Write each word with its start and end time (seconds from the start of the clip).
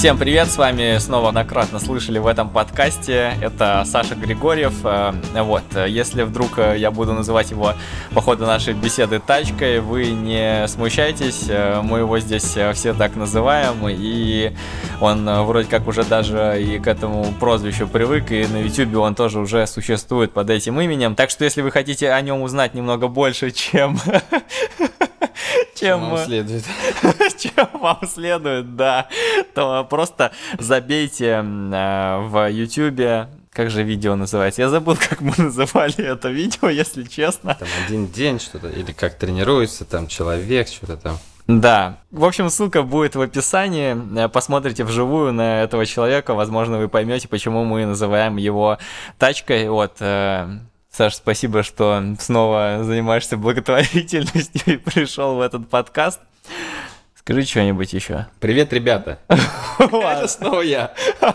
Всем 0.00 0.16
привет, 0.16 0.50
с 0.50 0.56
вами 0.56 0.96
снова 0.96 1.30
накратно 1.30 1.78
слышали 1.78 2.18
в 2.18 2.26
этом 2.26 2.48
подкасте. 2.48 3.34
Это 3.42 3.82
Саша 3.84 4.14
Григорьев. 4.14 4.72
Э, 4.82 5.12
вот, 5.42 5.62
если 5.86 6.22
вдруг 6.22 6.58
э, 6.58 6.76
я 6.78 6.90
буду 6.90 7.12
называть 7.12 7.50
его 7.50 7.74
по 8.14 8.22
ходу 8.22 8.46
нашей 8.46 8.72
беседы 8.72 9.20
тачкой, 9.20 9.80
вы 9.80 10.06
не 10.06 10.66
смущайтесь, 10.68 11.44
э, 11.50 11.82
мы 11.82 11.98
его 11.98 12.18
здесь 12.18 12.56
все 12.72 12.94
так 12.94 13.14
называем, 13.14 13.76
и 13.90 14.56
он 15.02 15.28
вроде 15.44 15.68
как 15.68 15.86
уже 15.86 16.02
даже 16.02 16.56
и 16.58 16.78
к 16.78 16.86
этому 16.86 17.34
прозвищу 17.38 17.86
привык, 17.86 18.32
и 18.32 18.46
на 18.46 18.62
YouTube 18.62 18.96
он 18.96 19.14
тоже 19.14 19.38
уже 19.38 19.66
существует 19.66 20.32
под 20.32 20.48
этим 20.48 20.80
именем. 20.80 21.14
Так 21.14 21.28
что 21.28 21.44
если 21.44 21.60
вы 21.60 21.70
хотите 21.70 22.10
о 22.10 22.20
нем 22.22 22.40
узнать 22.40 22.72
немного 22.72 23.06
больше, 23.08 23.50
чем 23.50 24.00
чем 25.74 26.10
вам 26.10 26.24
следует. 26.24 26.64
чем 27.38 27.68
вам 27.74 28.00
следует, 28.06 28.76
да, 28.76 29.08
то 29.54 29.86
просто 29.88 30.32
забейте 30.58 31.44
э, 31.44 32.18
в 32.28 32.50
YouTube 32.50 33.28
как 33.52 33.68
же 33.68 33.82
видео 33.82 34.14
называется? 34.14 34.62
Я 34.62 34.68
забыл, 34.68 34.96
как 35.08 35.20
мы 35.20 35.32
называли 35.36 36.04
это 36.04 36.28
видео, 36.28 36.68
если 36.68 37.02
честно. 37.02 37.56
Там 37.56 37.68
один 37.84 38.06
день 38.06 38.38
что-то, 38.38 38.68
или 38.68 38.92
как 38.92 39.16
тренируется 39.16 39.84
там 39.84 40.06
человек, 40.06 40.68
что-то 40.68 40.96
там. 40.96 41.18
Да. 41.46 41.98
В 42.12 42.24
общем, 42.24 42.48
ссылка 42.48 42.82
будет 42.82 43.16
в 43.16 43.20
описании. 43.20 43.96
Э, 44.18 44.28
посмотрите 44.28 44.84
вживую 44.84 45.32
на 45.32 45.62
этого 45.62 45.84
человека. 45.84 46.34
Возможно, 46.34 46.78
вы 46.78 46.88
поймете, 46.88 47.26
почему 47.26 47.64
мы 47.64 47.84
называем 47.86 48.36
его 48.36 48.78
тачкой. 49.18 49.68
Вот. 49.68 49.96
Саш, 50.92 51.14
спасибо, 51.14 51.62
что 51.62 52.02
снова 52.18 52.80
занимаешься 52.82 53.36
благотворительностью 53.36 54.74
и 54.74 54.76
пришел 54.76 55.36
в 55.36 55.40
этот 55.40 55.68
подкаст. 55.68 56.20
Скажи 57.14 57.44
что-нибудь 57.44 57.92
еще. 57.92 58.26
Привет, 58.40 58.72
ребята. 58.72 59.20
Это 59.78 60.28
снова 60.28 60.60
я. 60.62 60.92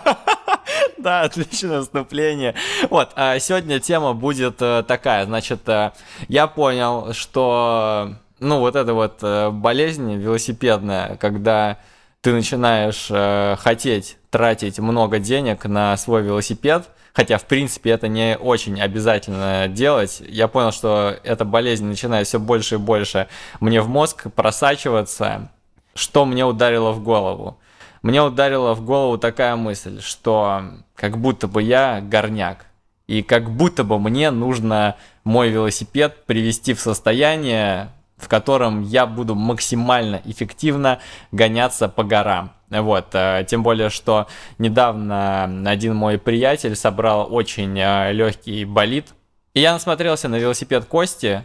Да, 0.97 1.21
отличное 1.21 1.81
вступление. 1.81 2.55
Вот, 2.89 3.11
а 3.15 3.37
сегодня 3.37 3.79
тема 3.79 4.13
будет 4.13 4.59
э, 4.59 4.83
такая, 4.87 5.25
значит, 5.25 5.67
э, 5.69 5.91
я 6.29 6.47
понял, 6.47 7.13
что, 7.13 8.15
ну, 8.39 8.59
вот 8.59 8.75
эта 8.75 8.95
вот 8.95 9.19
э, 9.21 9.51
болезнь 9.51 10.15
велосипедная, 10.15 11.15
когда 11.17 11.77
ты 12.21 12.33
начинаешь 12.33 13.59
хотеть 13.59 14.17
тратить 14.31 14.79
много 14.79 15.19
денег 15.19 15.65
на 15.65 15.95
свой 15.95 16.23
велосипед, 16.23 16.89
Хотя, 17.15 17.37
в 17.37 17.45
принципе, 17.45 17.91
это 17.91 18.09
не 18.09 18.37
очень 18.37 18.81
обязательно 18.81 19.69
делать. 19.69 20.21
Я 20.27 20.49
понял, 20.49 20.73
что 20.73 21.15
эта 21.23 21.45
болезнь 21.45 21.85
начинает 21.85 22.27
все 22.27 22.41
больше 22.41 22.75
и 22.75 22.77
больше 22.77 23.29
мне 23.61 23.79
в 23.81 23.87
мозг 23.87 24.25
просачиваться. 24.35 25.49
Что 25.93 26.25
мне 26.25 26.43
ударило 26.43 26.91
в 26.91 27.01
голову? 27.01 27.57
Мне 28.01 28.21
ударила 28.21 28.73
в 28.73 28.83
голову 28.83 29.17
такая 29.17 29.55
мысль, 29.55 30.01
что 30.01 30.63
как 30.93 31.17
будто 31.17 31.47
бы 31.47 31.63
я 31.63 32.01
горняк. 32.01 32.65
И 33.07 33.21
как 33.21 33.49
будто 33.49 33.85
бы 33.85 33.97
мне 33.97 34.29
нужно 34.29 34.97
мой 35.23 35.47
велосипед 35.49 36.25
привести 36.25 36.73
в 36.73 36.81
состояние, 36.81 37.91
в 38.17 38.27
котором 38.27 38.81
я 38.81 39.05
буду 39.05 39.35
максимально 39.35 40.21
эффективно 40.25 40.99
гоняться 41.31 41.89
по 41.89 42.03
горам. 42.03 42.51
Вот, 42.69 43.07
э, 43.13 43.45
тем 43.47 43.61
более, 43.61 43.89
что 43.89 44.27
недавно 44.57 45.43
один 45.69 45.95
мой 45.95 46.17
приятель 46.17 46.75
собрал 46.75 47.27
очень 47.33 47.77
э, 47.77 48.11
легкий 48.13 48.65
болид. 48.65 49.07
И 49.53 49.61
я 49.61 49.73
насмотрелся 49.73 50.27
на 50.27 50.37
велосипед 50.37 50.85
Кости 50.85 51.43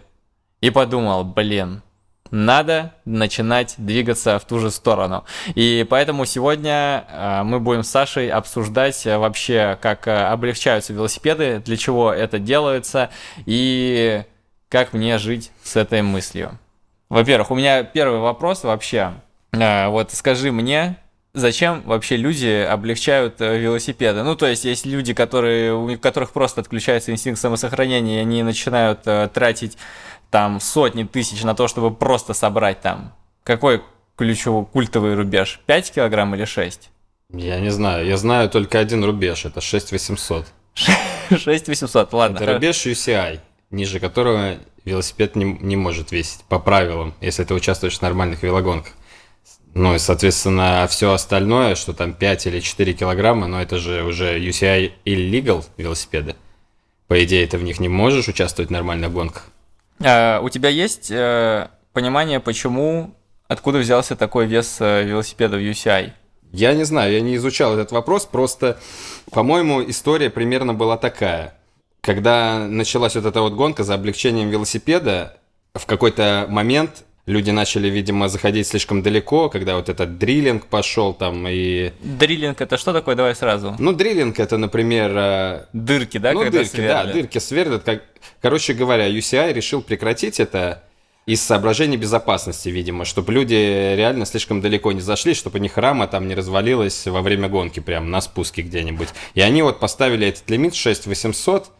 и 0.60 0.70
подумал, 0.70 1.24
блин, 1.24 1.82
надо 2.30 2.94
начинать 3.04 3.74
двигаться 3.76 4.38
в 4.38 4.44
ту 4.44 4.60
же 4.60 4.70
сторону. 4.70 5.24
И 5.54 5.86
поэтому 5.88 6.24
сегодня 6.24 7.04
э, 7.08 7.42
мы 7.42 7.60
будем 7.60 7.82
с 7.82 7.90
Сашей 7.90 8.30
обсуждать 8.30 9.04
вообще, 9.04 9.76
как 9.82 10.06
облегчаются 10.06 10.92
велосипеды, 10.92 11.60
для 11.64 11.76
чего 11.76 12.12
это 12.12 12.38
делается 12.38 13.10
и 13.44 14.24
как 14.70 14.94
мне 14.94 15.18
жить 15.18 15.50
с 15.62 15.76
этой 15.76 16.00
мыслью. 16.00 16.58
Во-первых, 17.10 17.50
у 17.50 17.54
меня 17.56 17.82
первый 17.82 18.20
вопрос 18.20 18.62
вообще. 18.62 19.12
Вот 19.52 20.12
скажи 20.12 20.52
мне, 20.52 20.96
зачем 21.34 21.82
вообще 21.82 22.16
люди 22.16 22.66
облегчают 22.68 23.40
э, 23.40 23.58
велосипеды? 23.58 24.22
Ну, 24.22 24.36
то 24.36 24.46
есть, 24.46 24.64
есть 24.64 24.86
люди, 24.86 25.12
которые, 25.12 25.74
у 25.74 25.98
которых 25.98 26.30
просто 26.30 26.60
отключается 26.60 27.10
инстинкт 27.10 27.40
самосохранения, 27.40 28.18
и 28.18 28.20
они 28.20 28.44
начинают 28.44 29.00
э, 29.06 29.28
тратить 29.34 29.76
там 30.30 30.60
сотни 30.60 31.02
тысяч 31.02 31.42
на 31.42 31.56
то, 31.56 31.66
чтобы 31.66 31.92
просто 31.92 32.32
собрать 32.32 32.80
там. 32.80 33.12
Какой 33.42 33.82
ключевой 34.16 34.64
культовый 34.66 35.16
рубеж? 35.16 35.60
5 35.66 35.92
килограмм 35.92 36.36
или 36.36 36.44
6? 36.44 36.90
Я 37.32 37.58
не 37.58 37.70
знаю. 37.70 38.06
Я 38.06 38.16
знаю 38.16 38.48
только 38.48 38.78
один 38.78 39.04
рубеж. 39.04 39.44
Это 39.44 39.60
6800. 39.60 40.46
6800, 41.30 42.12
ладно. 42.12 42.36
Это 42.36 42.54
рубеж 42.54 42.86
UCI, 42.86 43.40
ниже 43.70 44.00
которого 44.00 44.58
велосипед 44.84 45.36
не, 45.36 45.44
не 45.44 45.76
может 45.76 46.12
весить 46.12 46.44
по 46.48 46.58
правилам, 46.58 47.14
если 47.20 47.44
ты 47.44 47.54
участвуешь 47.54 47.98
в 47.98 48.02
нормальных 48.02 48.42
велогонках. 48.42 48.92
Ну 49.74 49.94
и, 49.94 49.98
соответственно, 49.98 50.86
все 50.90 51.12
остальное, 51.12 51.76
что 51.76 51.92
там 51.92 52.12
5 52.12 52.46
или 52.46 52.60
4 52.60 52.92
килограмма, 52.94 53.46
но 53.46 53.62
это 53.62 53.78
же 53.78 54.02
уже 54.02 54.38
UCI 54.38 54.92
illegal 55.04 55.64
велосипеды. 55.76 56.34
По 57.06 57.22
идее, 57.24 57.46
ты 57.46 57.56
в 57.56 57.62
них 57.62 57.78
не 57.78 57.88
можешь 57.88 58.28
участвовать 58.28 58.70
в 58.70 58.72
нормальных 58.72 59.12
гонках. 59.12 59.46
А, 60.02 60.40
у 60.40 60.48
тебя 60.48 60.68
есть 60.68 61.10
э, 61.10 61.68
понимание, 61.92 62.40
почему, 62.40 63.14
откуда 63.46 63.78
взялся 63.78 64.16
такой 64.16 64.46
вес 64.46 64.78
э, 64.80 65.04
велосипеда 65.04 65.56
в 65.56 65.60
UCI? 65.60 66.12
Я 66.52 66.74
не 66.74 66.82
знаю, 66.82 67.12
я 67.12 67.20
не 67.20 67.36
изучал 67.36 67.74
этот 67.74 67.92
вопрос, 67.92 68.26
просто, 68.26 68.78
по-моему, 69.30 69.88
история 69.88 70.30
примерно 70.30 70.74
была 70.74 70.96
такая. 70.96 71.54
Когда 72.00 72.66
началась 72.66 73.14
вот 73.14 73.26
эта 73.26 73.40
вот 73.40 73.52
гонка 73.54 73.84
за 73.84 73.94
облегчением 73.94 74.48
велосипеда, 74.48 75.36
в 75.74 75.86
какой-то 75.86 76.46
момент 76.48 77.04
люди 77.26 77.50
начали, 77.50 77.88
видимо, 77.88 78.28
заходить 78.28 78.66
слишком 78.66 79.02
далеко, 79.02 79.48
когда 79.48 79.76
вот 79.76 79.88
этот 79.88 80.18
дриллинг 80.18 80.66
пошел 80.66 81.12
там 81.14 81.46
и... 81.48 81.92
Дриллинг 82.00 82.60
это 82.60 82.76
что 82.76 82.92
такое? 82.92 83.14
Давай 83.14 83.34
сразу. 83.34 83.76
Ну, 83.78 83.92
дриллинг 83.92 84.38
это, 84.40 84.56
например... 84.56 85.12
Э, 85.14 85.66
дырки, 85.72 86.18
да? 86.18 86.32
Ну, 86.32 86.50
дырки, 86.50 86.68
сверлят? 86.68 87.06
да, 87.06 87.12
дырки 87.12 87.38
сверлят. 87.38 87.82
Как... 87.84 88.02
Короче 88.40 88.72
говоря, 88.72 89.08
UCI 89.08 89.52
решил 89.52 89.82
прекратить 89.82 90.40
это 90.40 90.82
из 91.26 91.42
соображений 91.42 91.96
безопасности, 91.96 92.70
видимо, 92.70 93.04
чтобы 93.04 93.32
люди 93.32 93.54
реально 93.54 94.26
слишком 94.26 94.60
далеко 94.60 94.90
не 94.92 95.00
зашли, 95.00 95.34
чтобы 95.34 95.58
у 95.58 95.62
них 95.62 95.76
рама 95.76 96.08
там 96.08 96.26
не 96.26 96.34
развалилась 96.34 97.06
во 97.06 97.22
время 97.22 97.48
гонки 97.48 97.78
прямо 97.80 98.06
на 98.06 98.20
спуске 98.20 98.62
где-нибудь. 98.62 99.08
И 99.34 99.40
они 99.40 99.62
вот 99.62 99.78
поставили 99.78 100.26
этот 100.26 100.48
лимит 100.50 100.74
6800, 100.74 101.70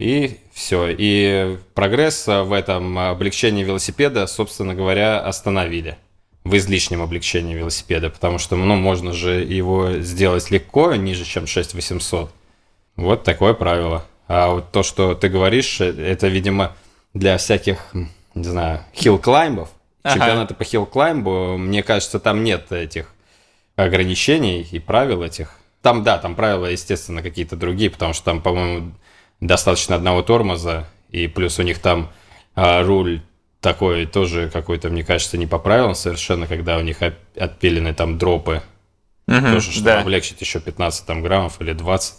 и 0.00 0.38
все. 0.54 0.88
И 0.88 1.58
прогресс 1.74 2.26
в 2.26 2.52
этом 2.52 2.98
облегчении 2.98 3.62
велосипеда, 3.62 4.26
собственно 4.26 4.74
говоря, 4.74 5.20
остановили. 5.20 5.98
В 6.42 6.56
излишнем 6.56 7.02
облегчении 7.02 7.54
велосипеда, 7.54 8.08
потому 8.08 8.38
что 8.38 8.56
ну, 8.56 8.74
можно 8.76 9.12
же 9.12 9.44
его 9.44 9.98
сделать 9.98 10.50
легко, 10.50 10.94
ниже, 10.94 11.26
чем 11.26 11.46
6800. 11.46 12.32
Вот 12.96 13.24
такое 13.24 13.52
правило. 13.52 14.06
А 14.26 14.54
вот 14.54 14.72
то, 14.72 14.82
что 14.82 15.14
ты 15.14 15.28
говоришь, 15.28 15.82
это, 15.82 16.28
видимо, 16.28 16.74
для 17.12 17.36
всяких, 17.36 17.92
не 18.34 18.44
знаю, 18.44 18.80
хилл-клаймбов. 18.94 19.68
Ага. 20.02 20.14
Чемпионаты 20.14 20.54
по 20.54 20.64
хилл-клаймбу, 20.64 21.58
мне 21.58 21.82
кажется, 21.82 22.18
там 22.18 22.42
нет 22.42 22.72
этих 22.72 23.12
ограничений 23.76 24.66
и 24.70 24.78
правил 24.78 25.22
этих. 25.22 25.56
Там, 25.82 26.04
да, 26.04 26.16
там 26.16 26.36
правила, 26.36 26.66
естественно, 26.66 27.22
какие-то 27.22 27.56
другие, 27.56 27.90
потому 27.90 28.14
что 28.14 28.24
там, 28.24 28.40
по-моему, 28.40 28.92
достаточно 29.40 29.96
одного 29.96 30.22
тормоза, 30.22 30.86
и 31.10 31.26
плюс 31.26 31.58
у 31.58 31.62
них 31.62 31.78
там 31.78 32.10
а, 32.54 32.82
руль 32.82 33.22
такой 33.60 34.06
тоже 34.06 34.50
какой-то, 34.50 34.88
мне 34.88 35.04
кажется, 35.04 35.38
не 35.38 35.46
по 35.46 35.58
правилам 35.58 35.94
совершенно, 35.94 36.46
когда 36.46 36.78
у 36.78 36.82
них 36.82 36.98
отпилены 37.36 37.94
там 37.94 38.18
дропы. 38.18 38.62
Угу, 39.26 39.40
тоже, 39.40 39.70
чтобы 39.70 39.84
да. 39.84 40.00
облегчить 40.00 40.40
еще 40.40 40.60
15 40.60 41.06
там, 41.06 41.22
граммов 41.22 41.60
или 41.60 41.72
20. 41.72 42.14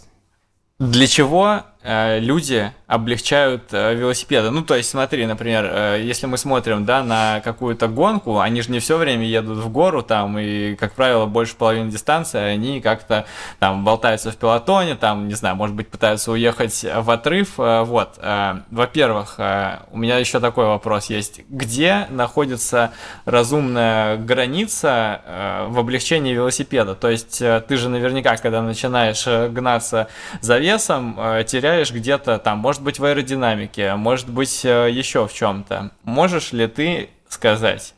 Для 0.78 1.06
чего 1.06 1.62
э, 1.82 2.18
люди 2.20 2.72
облегчают 2.92 3.64
э, 3.72 3.94
велосипеды? 3.94 4.50
Ну, 4.50 4.62
то 4.62 4.74
есть, 4.74 4.90
смотри, 4.90 5.24
например, 5.26 5.64
э, 5.64 6.02
если 6.02 6.26
мы 6.26 6.36
смотрим, 6.36 6.84
да, 6.84 7.02
на 7.02 7.40
какую-то 7.40 7.88
гонку, 7.88 8.40
они 8.40 8.60
же 8.62 8.70
не 8.70 8.80
все 8.80 8.98
время 8.98 9.24
едут 9.24 9.58
в 9.58 9.68
гору 9.70 10.02
там, 10.02 10.38
и, 10.38 10.74
как 10.74 10.92
правило, 10.92 11.26
больше 11.26 11.56
половины 11.56 11.90
дистанции 11.90 12.40
они 12.40 12.80
как-то 12.80 13.24
там 13.58 13.84
болтаются 13.84 14.30
в 14.30 14.36
пилотоне, 14.36 14.96
там, 14.96 15.28
не 15.28 15.34
знаю, 15.34 15.56
может 15.56 15.74
быть, 15.74 15.88
пытаются 15.88 16.32
уехать 16.32 16.84
в 16.84 17.10
отрыв. 17.10 17.58
Э, 17.58 17.82
вот, 17.82 18.18
э, 18.18 18.60
во-первых, 18.70 19.36
э, 19.38 19.78
у 19.90 19.98
меня 19.98 20.18
еще 20.18 20.40
такой 20.40 20.66
вопрос 20.66 21.06
есть. 21.06 21.40
Где 21.48 22.06
находится 22.10 22.92
разумная 23.24 24.16
граница 24.18 25.22
э, 25.24 25.66
в 25.68 25.78
облегчении 25.78 26.34
велосипеда? 26.34 26.94
То 26.94 27.08
есть, 27.08 27.40
э, 27.40 27.62
ты 27.66 27.76
же 27.76 27.88
наверняка, 27.88 28.36
когда 28.36 28.60
начинаешь 28.60 29.24
э, 29.26 29.48
гнаться 29.48 30.08
за 30.40 30.58
вес, 30.58 30.72
весом 30.72 31.16
э, 31.18 31.44
теряешь 31.44 31.92
где-то 31.92 32.38
там, 32.38 32.58
может 32.58 32.81
быть, 32.82 32.98
в 32.98 33.04
аэродинамике, 33.04 33.94
может 33.94 34.28
быть, 34.28 34.64
э, 34.64 34.90
еще 34.90 35.26
в 35.26 35.32
чем-то. 35.32 35.92
Можешь 36.04 36.52
ли 36.52 36.66
ты 36.66 37.10
сказать, 37.28 37.94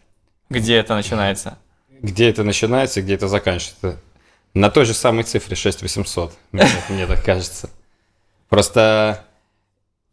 где 0.50 0.76
это 0.76 0.94
начинается? 0.94 1.58
Где 2.02 2.30
это 2.30 2.44
начинается, 2.44 3.02
где 3.02 3.14
это 3.14 3.28
заканчивается? 3.28 4.00
На 4.54 4.70
той 4.70 4.84
же 4.84 4.94
самой 4.94 5.24
цифре 5.24 5.56
6800, 5.56 6.32
мне, 6.52 6.64
мне 6.88 7.06
так 7.06 7.24
кажется. 7.24 7.70
Просто 8.48 9.24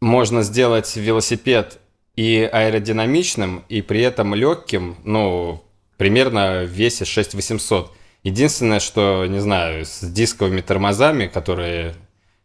можно 0.00 0.42
сделать 0.42 0.96
велосипед 0.96 1.78
и 2.16 2.48
аэродинамичным, 2.52 3.64
и 3.68 3.82
при 3.82 4.00
этом 4.00 4.34
легким, 4.34 4.96
ну, 5.04 5.62
примерно 5.96 6.64
в 6.64 6.70
весе 6.70 7.04
6800. 7.04 7.92
Единственное, 8.24 8.80
что, 8.80 9.26
не 9.26 9.38
знаю, 9.38 9.84
с 9.84 10.00
дисковыми 10.00 10.60
тормозами, 10.60 11.26
которые 11.26 11.94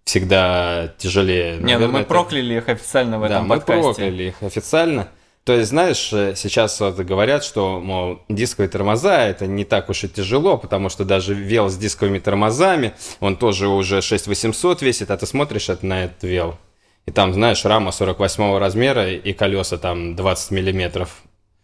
всегда 0.08 0.94
тяжелее. 0.98 1.58
Не, 1.58 1.78
ну 1.78 1.90
мы 1.90 2.00
это... 2.00 2.08
прокляли 2.08 2.56
их 2.56 2.70
официально 2.70 3.20
в 3.20 3.24
этом 3.24 3.48
да, 3.48 3.56
подкасте. 3.56 3.82
мы 3.82 3.94
прокляли 3.94 4.24
их 4.24 4.42
официально. 4.42 5.10
То 5.44 5.54
есть, 5.54 5.70
знаешь, 5.70 6.12
э, 6.14 6.34
сейчас 6.36 6.80
вот 6.80 6.96
говорят, 6.96 7.44
что, 7.44 7.80
мол, 7.82 8.20
дисковые 8.30 8.70
тормоза 8.70 9.28
это 9.28 9.48
не 9.48 9.66
так 9.66 9.90
уж 9.90 10.06
и 10.06 10.10
тяжело, 10.10 10.58
потому 10.58 10.88
что 10.90 11.04
даже 11.04 11.34
вел 11.34 11.70
с 11.70 11.78
дисковыми 11.78 12.20
тормозами, 12.20 12.94
он 13.20 13.36
тоже 13.36 13.68
уже 13.68 14.02
6800 14.02 14.82
весит, 14.82 15.12
а 15.12 15.18
ты 15.18 15.26
смотришь 15.26 15.68
это 15.68 15.86
на 15.86 16.06
этот 16.06 16.24
вел, 16.24 16.58
и 17.06 17.12
там, 17.12 17.34
знаешь, 17.34 17.64
рама 17.66 17.92
48 17.92 18.58
размера 18.58 19.12
и 19.12 19.34
колеса 19.34 19.78
там 19.78 20.16
20 20.16 20.52
миллиметров. 20.52 21.22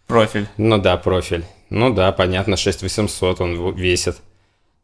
Профиль. 0.07 0.47
Ну 0.57 0.77
да, 0.77 0.97
профиль. 0.97 1.45
Ну 1.69 1.93
да, 1.93 2.11
понятно, 2.11 2.57
6800 2.57 3.41
он 3.41 3.75
весит. 3.75 4.17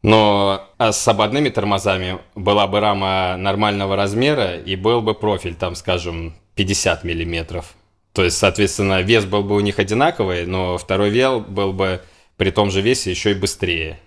Но 0.01 0.69
а 0.78 0.94
с 0.94 1.07
ободными 1.07 1.50
тормозами 1.50 2.19
была 2.36 2.68
бы 2.68 2.80
рама 2.80 3.36
нормального 3.38 3.96
размера 3.96 4.57
и 4.57 4.75
был 4.75 5.01
бы 5.01 5.13
профиль, 5.13 5.56
там, 5.56 5.75
скажем, 5.75 6.36
50 6.56 7.04
миллиметров. 7.04 7.74
То 8.13 8.24
есть, 8.24 8.38
соответственно, 8.38 9.01
вес 9.01 9.25
был 9.25 9.44
бы 9.44 9.56
у 9.56 9.60
них 9.60 9.78
одинаковый, 9.78 10.46
но 10.46 10.78
второй 10.78 11.10
вел 11.10 11.42
был 11.42 11.74
бы 11.74 12.01
при 12.38 12.51
том 12.51 12.72
же 12.72 12.81
весе 12.81 13.12
еще 13.12 13.31
и 13.31 13.36
быстрее. 13.36 14.00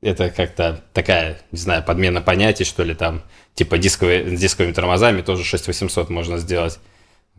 Это 0.00 0.30
как-то 0.30 0.82
такая, 0.92 1.40
не 1.50 1.58
знаю, 1.58 1.82
подмена 1.82 2.20
понятий, 2.20 2.64
что 2.64 2.82
ли, 2.82 2.94
там, 2.94 3.22
типа 3.54 3.78
дисковые, 3.78 4.36
дисковыми 4.36 4.72
тормозами 4.72 5.22
тоже 5.22 5.44
6800 5.44 6.10
можно 6.10 6.38
сделать. 6.38 6.78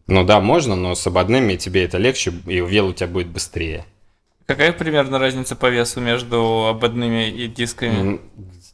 Ну 0.08 0.24
да, 0.24 0.40
можно, 0.40 0.76
но 0.76 0.94
с 0.94 1.06
ободными 1.08 1.56
тебе 1.56 1.84
это 1.86 1.98
легче, 1.98 2.32
и 2.46 2.60
вел 2.60 2.88
у 2.88 2.94
тебя 2.94 3.08
будет 3.08 3.28
быстрее. 3.28 3.86
Какая 4.46 4.74
примерно 4.74 5.18
разница 5.18 5.56
по 5.56 5.70
весу 5.70 6.02
между 6.02 6.68
ободными 6.68 7.30
и 7.30 7.48
дисками? 7.48 8.20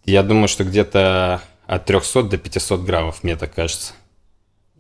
Я 0.04 0.24
думаю, 0.24 0.48
что 0.48 0.64
где-то 0.64 1.42
от 1.66 1.86
300 1.86 2.24
до 2.24 2.38
500 2.38 2.82
граммов, 2.82 3.24
мне 3.24 3.36
так 3.38 3.54
кажется. 3.54 3.94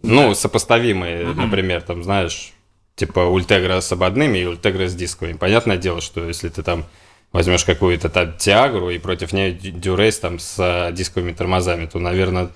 Ну, 0.03 0.33
сопоставимые, 0.33 1.29
угу. 1.29 1.41
например, 1.41 1.81
там, 1.81 2.03
знаешь, 2.03 2.53
типа 2.95 3.21
ультегра 3.21 3.79
с 3.79 3.91
ободными 3.91 4.39
и 4.39 4.45
ультегра 4.45 4.87
с 4.87 4.95
дисковыми. 4.95 5.37
Понятное 5.37 5.77
дело, 5.77 6.01
что 6.01 6.27
если 6.27 6.49
ты 6.49 6.63
там 6.63 6.85
возьмешь 7.31 7.63
какую-то 7.63 8.09
там 8.09 8.35
Тиагру 8.37 8.89
и 8.89 8.97
против 8.97 9.31
нее 9.31 9.53
Дюрейс 9.53 10.19
там 10.19 10.39
с 10.39 10.55
а, 10.59 10.91
дисковыми 10.91 11.31
тормозами, 11.31 11.85
то, 11.85 11.99
наверное, 11.99 12.49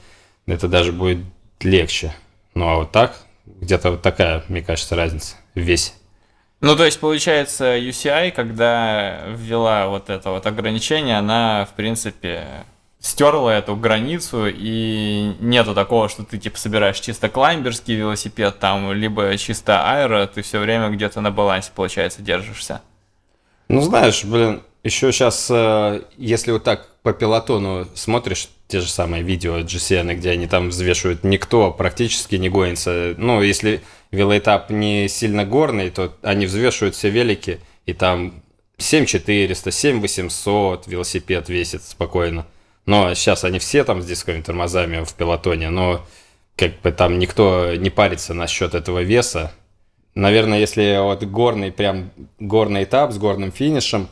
это 0.48 0.68
даже 0.68 0.92
будет 0.92 1.20
легче. 1.62 2.14
Ну, 2.54 2.68
а 2.68 2.76
вот 2.76 2.92
так, 2.92 3.18
где-то 3.46 3.92
вот 3.92 4.02
такая, 4.02 4.44
мне 4.50 4.62
кажется, 4.62 4.96
разница 4.96 5.36
в 5.54 5.60
весе. 5.60 5.94
Ну, 6.66 6.76
то 6.76 6.84
есть, 6.84 7.00
получается, 7.00 7.78
UCI, 7.78 8.32
когда 8.32 9.22
ввела 9.28 9.86
вот 9.88 10.10
это 10.10 10.32
вот 10.32 10.48
ограничение, 10.48 11.20
она, 11.20 11.68
в 11.72 11.76
принципе, 11.76 12.66
стерла 13.00 13.52
эту 13.54 13.76
границу, 13.76 14.48
и 14.48 15.36
нету 15.40 15.76
такого, 15.76 16.10
что 16.10 16.24
ты 16.24 16.40
типа 16.40 16.58
собираешь 16.58 17.00
чисто 17.00 17.30
клаймберский 17.30 17.94
велосипед, 17.94 18.58
там, 18.58 18.92
либо 18.94 19.38
чисто 19.38 19.88
аэро, 19.88 20.26
ты 20.26 20.42
все 20.42 20.58
время 20.58 20.90
где-то 20.90 21.22
на 21.22 21.30
балансе, 21.30 21.70
получается, 21.76 22.24
держишься. 22.24 22.82
Ну, 23.68 23.82
знаешь, 23.82 24.26
блин, 24.26 24.64
еще 24.84 25.12
сейчас, 25.12 25.48
э, 25.52 26.02
если 26.18 26.52
вот 26.52 26.64
так 26.64 26.88
по 27.04 27.14
пилотону 27.14 27.88
смотришь 27.94 28.50
те 28.68 28.80
же 28.80 28.90
самые 28.90 29.24
видео 29.24 29.60
GCN, 29.60 30.16
где 30.16 30.32
они 30.32 30.48
там 30.48 30.70
взвешивают, 30.70 31.24
никто 31.24 31.72
практически 31.72 32.36
не 32.36 32.50
гонится. 32.50 33.14
Ну, 33.18 33.42
если 33.42 33.82
велоэтап 34.12 34.70
не 34.70 35.08
сильно 35.08 35.46
горный, 35.46 35.90
то 35.90 36.16
они 36.24 36.46
взвешивают 36.46 36.96
все 36.96 37.10
велики, 37.10 37.60
и 37.86 37.94
там 37.94 38.42
7400, 38.78 39.72
7800 39.72 40.88
велосипед 40.88 41.50
весит 41.50 41.84
спокойно. 41.84 42.48
Но 42.86 43.14
сейчас 43.14 43.44
они 43.44 43.60
все 43.60 43.84
там 43.84 44.02
с 44.02 44.06
дисковыми 44.06 44.42
тормозами 44.42 45.04
в 45.04 45.14
пилотоне, 45.14 45.70
но 45.70 46.06
как 46.56 46.80
бы 46.82 46.92
там 46.92 47.20
никто 47.20 47.76
не 47.76 47.90
парится 47.90 48.34
насчет 48.34 48.74
этого 48.74 49.02
веса. 49.02 49.52
Наверное, 50.14 50.60
если 50.60 50.98
вот 51.02 51.24
горный, 51.24 51.72
прям 51.72 52.12
горный 52.40 52.84
этап 52.84 53.12
с 53.12 53.18
горным 53.18 53.52
финишем, 53.52 54.08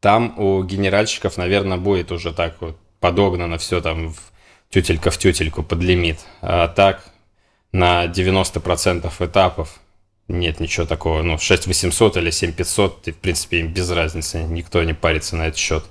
там 0.00 0.38
у 0.38 0.62
генеральщиков, 0.64 1.36
наверное, 1.36 1.76
будет 1.76 2.10
уже 2.12 2.32
так 2.32 2.56
вот 2.60 2.76
подогнано 3.02 3.58
все 3.58 3.82
там 3.82 4.14
в 4.14 4.20
тютелька 4.70 5.10
в 5.10 5.18
тютельку 5.18 5.62
под 5.62 5.80
лимит. 5.80 6.20
А 6.40 6.68
так 6.68 7.04
на 7.72 8.06
90% 8.06 9.12
этапов 9.18 9.80
нет 10.28 10.60
ничего 10.60 10.86
такого. 10.86 11.22
Ну, 11.22 11.36
6800 11.36 12.16
или 12.16 12.30
7500, 12.30 13.08
в 13.08 13.16
принципе, 13.16 13.60
им 13.60 13.68
без 13.68 13.90
разницы. 13.90 14.42
Никто 14.44 14.82
не 14.84 14.94
парится 14.94 15.36
на 15.36 15.48
этот 15.48 15.58
счет. 15.58 15.84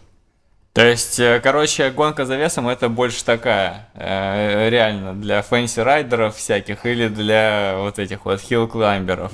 То 0.73 0.85
есть, 0.85 1.19
э, 1.19 1.41
короче, 1.43 1.89
гонка 1.89 2.25
за 2.25 2.37
весом 2.37 2.69
это 2.69 2.87
больше 2.87 3.25
такая, 3.25 3.89
э, 3.93 4.69
реально, 4.69 5.13
для 5.13 5.41
fancy 5.41 5.81
rider 5.81 6.21
ов 6.21 6.37
всяких 6.37 6.85
или 6.85 7.09
для 7.09 7.75
вот 7.77 7.99
этих 7.99 8.23
вот 8.23 8.39
hill 8.39 8.66
climber 8.66 9.13
ов. 9.13 9.33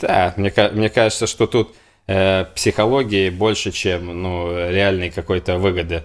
Да, 0.00 0.34
мне, 0.36 0.52
мне 0.72 0.88
кажется, 0.88 1.28
что 1.28 1.46
тут 1.46 1.76
э, 2.08 2.46
психологии 2.56 3.30
больше, 3.30 3.70
чем 3.70 4.22
ну, 4.22 4.50
реальной 4.70 5.10
какой-то 5.10 5.58
выгоды. 5.58 6.02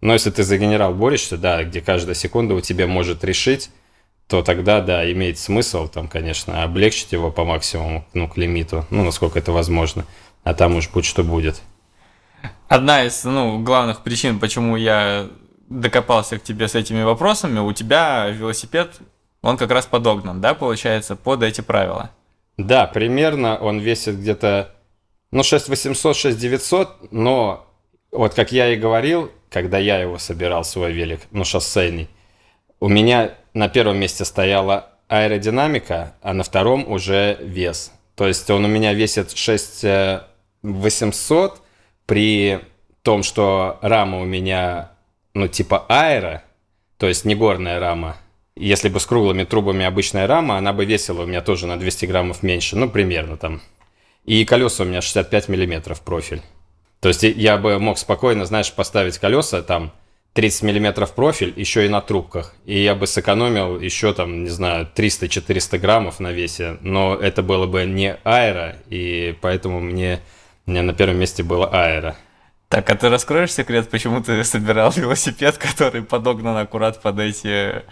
Но 0.00 0.14
если 0.14 0.30
ты 0.30 0.42
за 0.42 0.56
генерал 0.56 0.94
борешься, 0.94 1.36
да, 1.36 1.62
где 1.64 1.80
каждая 1.80 2.14
секунда 2.14 2.54
у 2.54 2.60
тебя 2.60 2.86
может 2.86 3.22
решить, 3.24 3.70
то 4.28 4.42
тогда, 4.42 4.80
да, 4.80 5.10
имеет 5.10 5.38
смысл 5.38 5.88
там, 5.88 6.08
конечно, 6.08 6.62
облегчить 6.62 7.12
его 7.12 7.30
по 7.30 7.44
максимуму, 7.44 8.06
ну, 8.14 8.28
к 8.28 8.36
лимиту, 8.36 8.86
ну, 8.90 9.04
насколько 9.04 9.38
это 9.38 9.52
возможно. 9.52 10.06
А 10.44 10.54
там 10.54 10.76
уж 10.76 10.88
будь 10.88 11.04
что 11.04 11.22
будет. 11.24 11.60
Одна 12.68 13.04
из 13.04 13.24
ну, 13.24 13.58
главных 13.62 14.02
причин, 14.02 14.38
почему 14.38 14.76
я 14.76 15.28
докопался 15.68 16.38
к 16.38 16.42
тебе 16.44 16.68
с 16.68 16.74
этими 16.74 17.02
вопросами, 17.02 17.58
у 17.58 17.72
тебя 17.72 18.28
велосипед, 18.28 19.00
он 19.42 19.56
как 19.56 19.70
раз 19.70 19.86
подогнан, 19.86 20.40
да, 20.40 20.54
получается, 20.54 21.16
под 21.16 21.42
эти 21.42 21.60
правила? 21.60 22.10
Да, 22.56 22.86
примерно 22.86 23.56
он 23.56 23.80
весит 23.80 24.16
где-то, 24.18 24.74
ну, 25.32 25.42
6800, 25.42 26.16
6900, 26.16 27.12
но 27.12 27.66
вот 28.12 28.34
как 28.34 28.52
я 28.52 28.72
и 28.72 28.76
говорил, 28.76 29.30
когда 29.50 29.78
я 29.78 29.98
его 29.98 30.18
собирал, 30.18 30.64
свой 30.64 30.92
велик, 30.92 31.20
ну, 31.30 31.44
шоссейный, 31.44 32.08
у 32.78 32.88
меня 32.88 33.34
на 33.52 33.68
первом 33.68 33.98
месте 33.98 34.24
стояла 34.24 34.90
аэродинамика, 35.08 36.14
а 36.22 36.32
на 36.32 36.44
втором 36.44 36.90
уже 36.90 37.36
вес. 37.40 37.92
То 38.14 38.28
есть 38.28 38.48
он 38.48 38.64
у 38.64 38.68
меня 38.68 38.94
весит 38.94 39.36
6800, 39.36 41.60
при 42.06 42.60
том, 43.02 43.22
что 43.22 43.78
рама 43.82 44.20
у 44.20 44.24
меня, 44.24 44.92
ну, 45.34 45.48
типа 45.48 45.84
аэро, 45.88 46.42
то 46.96 47.08
есть 47.08 47.24
не 47.24 47.34
горная 47.34 47.80
рама, 47.80 48.16
если 48.56 48.88
бы 48.88 48.98
с 49.00 49.06
круглыми 49.06 49.44
трубами 49.44 49.86
обычная 49.86 50.26
рама, 50.26 50.58
она 50.58 50.72
бы 50.72 50.84
весила 50.84 51.22
у 51.22 51.26
меня 51.26 51.40
тоже 51.40 51.66
на 51.66 51.78
200 51.78 52.06
граммов 52.06 52.42
меньше, 52.42 52.76
ну, 52.76 52.90
примерно 52.90 53.36
там. 53.36 53.60
И 54.24 54.44
колеса 54.44 54.82
у 54.84 54.86
меня 54.86 55.00
65 55.00 55.48
миллиметров 55.48 56.02
профиль. 56.02 56.42
То 57.00 57.08
есть 57.08 57.22
я 57.22 57.56
бы 57.56 57.78
мог 57.78 57.98
спокойно, 57.98 58.44
знаешь, 58.44 58.72
поставить 58.72 59.18
колеса 59.18 59.62
там 59.62 59.92
30 60.34 60.62
миллиметров 60.62 61.14
профиль, 61.14 61.52
еще 61.56 61.86
и 61.86 61.88
на 61.88 62.00
трубках. 62.00 62.54
И 62.66 62.78
я 62.78 62.94
бы 62.94 63.06
сэкономил 63.06 63.80
еще 63.80 64.12
там, 64.12 64.44
не 64.44 64.50
знаю, 64.50 64.88
300-400 64.94 65.78
граммов 65.78 66.20
на 66.20 66.30
весе. 66.30 66.76
Но 66.82 67.14
это 67.14 67.42
было 67.42 67.66
бы 67.66 67.84
не 67.84 68.16
аэро, 68.24 68.76
и 68.88 69.36
поэтому 69.40 69.80
мне 69.80 70.20
меня 70.66 70.82
на 70.82 70.94
первом 70.94 71.18
месте 71.18 71.42
было 71.42 71.66
аэро. 71.66 72.16
Так, 72.68 72.88
а 72.88 72.94
ты 72.94 73.08
раскроешь 73.08 73.52
секрет, 73.52 73.90
почему 73.90 74.22
ты 74.22 74.44
собирал 74.44 74.92
велосипед, 74.92 75.58
который 75.58 76.02
подогнан 76.02 76.56
аккурат 76.56 77.02
под 77.02 77.18
эти... 77.18 77.82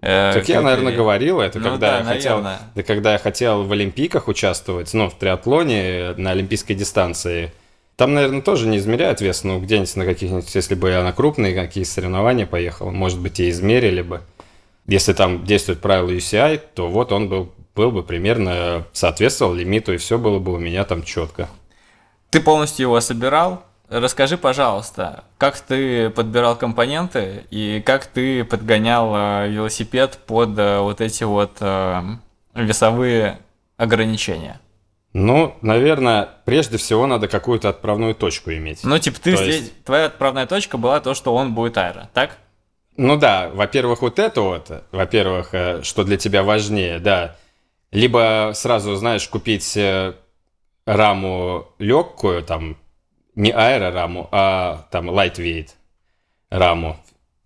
Э, 0.00 0.32
так 0.34 0.48
я, 0.48 0.60
наверное, 0.60 0.94
говорил 0.94 1.40
это, 1.40 1.58
ну, 1.58 1.70
когда, 1.70 1.90
да, 1.90 1.98
я 1.98 2.04
хотел, 2.04 2.42
да, 2.42 2.82
когда 2.84 3.12
я 3.12 3.18
хотел 3.18 3.64
в 3.64 3.72
Олимпиках 3.72 4.28
участвовать, 4.28 4.92
ну, 4.94 5.08
в 5.08 5.14
триатлоне 5.14 6.14
на 6.16 6.30
олимпийской 6.30 6.74
дистанции. 6.74 7.52
Там, 7.96 8.14
наверное, 8.14 8.42
тоже 8.42 8.66
не 8.66 8.78
измеряют 8.78 9.20
вес, 9.20 9.44
ну, 9.44 9.60
где-нибудь 9.60 9.96
на 9.96 10.04
каких-нибудь, 10.04 10.52
если 10.52 10.74
бы 10.74 10.90
я 10.90 11.04
на 11.04 11.12
крупные 11.12 11.54
какие 11.54 11.84
соревнования 11.84 12.44
поехал, 12.44 12.90
может 12.90 13.20
быть, 13.20 13.38
и 13.38 13.48
измерили 13.50 14.02
бы. 14.02 14.22
Если 14.86 15.12
там 15.12 15.44
действует 15.44 15.80
правило 15.80 16.10
UCI, 16.10 16.60
то 16.74 16.88
вот 16.88 17.12
он 17.12 17.28
был, 17.28 17.52
был 17.74 17.92
бы 17.92 18.02
примерно, 18.02 18.84
соответствовал 18.92 19.54
лимиту, 19.54 19.92
и 19.92 19.96
все 19.96 20.18
было 20.18 20.40
бы 20.40 20.52
у 20.52 20.58
меня 20.58 20.84
там 20.84 21.04
четко. 21.04 21.48
Ты 22.30 22.40
полностью 22.40 22.86
его 22.86 23.00
собирал. 23.00 23.62
Расскажи, 23.88 24.36
пожалуйста, 24.36 25.22
как 25.38 25.60
ты 25.60 26.10
подбирал 26.10 26.56
компоненты 26.56 27.44
и 27.50 27.80
как 27.84 28.06
ты 28.06 28.42
подгонял 28.42 29.14
э, 29.14 29.48
велосипед 29.50 30.18
под 30.26 30.58
э, 30.58 30.80
вот 30.80 31.00
эти 31.00 31.22
вот 31.22 31.58
э, 31.60 32.02
весовые 32.54 33.38
ограничения? 33.76 34.58
Ну, 35.14 35.56
наверное, 35.62 36.28
прежде 36.44 36.76
всего 36.76 37.06
надо 37.06 37.28
какую-то 37.28 37.68
отправную 37.68 38.16
точку 38.16 38.50
иметь. 38.52 38.80
Ну, 38.82 38.98
типа, 38.98 39.20
ты 39.20 39.36
То 39.36 39.44
здесь, 39.44 39.60
есть- 39.60 39.84
твоя 39.84 40.06
отправная 40.06 40.46
точка 40.46 40.76
была 40.76 41.00
то, 41.00 41.14
что 41.14 41.32
он 41.34 41.54
будет 41.54 41.78
аэро, 41.78 42.10
так? 42.12 42.36
Ну 42.96 43.16
да, 43.16 43.48
во-первых, 43.54 44.02
вот 44.02 44.18
это 44.18 44.40
вот, 44.40 44.84
во-первых, 44.90 45.54
э, 45.54 45.82
что 45.84 46.02
для 46.02 46.16
тебя 46.16 46.42
важнее, 46.42 46.98
да. 46.98 47.36
Либо 47.92 48.50
сразу, 48.54 48.96
знаешь, 48.96 49.26
купить 49.28 49.76
э, 49.76 50.14
раму 50.84 51.68
легкую, 51.78 52.42
там, 52.42 52.76
не 53.36 53.52
аэрораму, 53.52 54.28
а 54.32 54.88
там 54.90 55.10
lightweight 55.10 55.68
раму, 56.50 56.96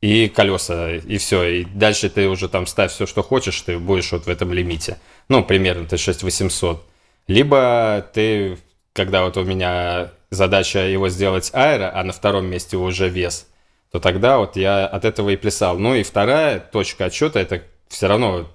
и 0.01 0.29
колеса, 0.29 0.97
и 0.97 1.19
все. 1.19 1.45
И 1.45 1.65
дальше 1.65 2.09
ты 2.09 2.29
уже 2.29 2.49
там 2.49 2.67
ставь 2.67 2.93
все, 2.93 3.05
что 3.05 3.23
хочешь, 3.23 3.61
ты 3.61 3.79
будешь 3.79 4.11
вот 4.13 4.25
в 4.25 4.29
этом 4.29 4.55
лимите. 4.55 4.99
Ну, 5.29 5.45
примерно 5.45 5.87
ты 5.87 5.99
6800. 5.99 6.88
Либо 7.29 8.05
ты, 8.13 8.59
когда 8.95 9.25
вот 9.25 9.37
у 9.37 9.45
меня 9.45 10.11
задача 10.31 10.81
его 10.81 11.09
сделать 11.09 11.51
аэро, 11.53 11.93
а 11.95 12.03
на 12.03 12.13
втором 12.13 12.47
месте 12.47 12.77
уже 12.77 13.09
вес, 13.09 13.47
то 13.93 14.01
тогда 14.01 14.39
вот 14.39 14.57
я 14.57 14.87
от 14.87 15.05
этого 15.05 15.31
и 15.31 15.37
плясал. 15.37 15.79
Ну 15.79 15.95
и 15.95 16.03
вторая 16.03 16.59
точка 16.59 17.05
отсчета, 17.07 17.39
это 17.39 17.63
все 17.89 18.09
равно, 18.09 18.49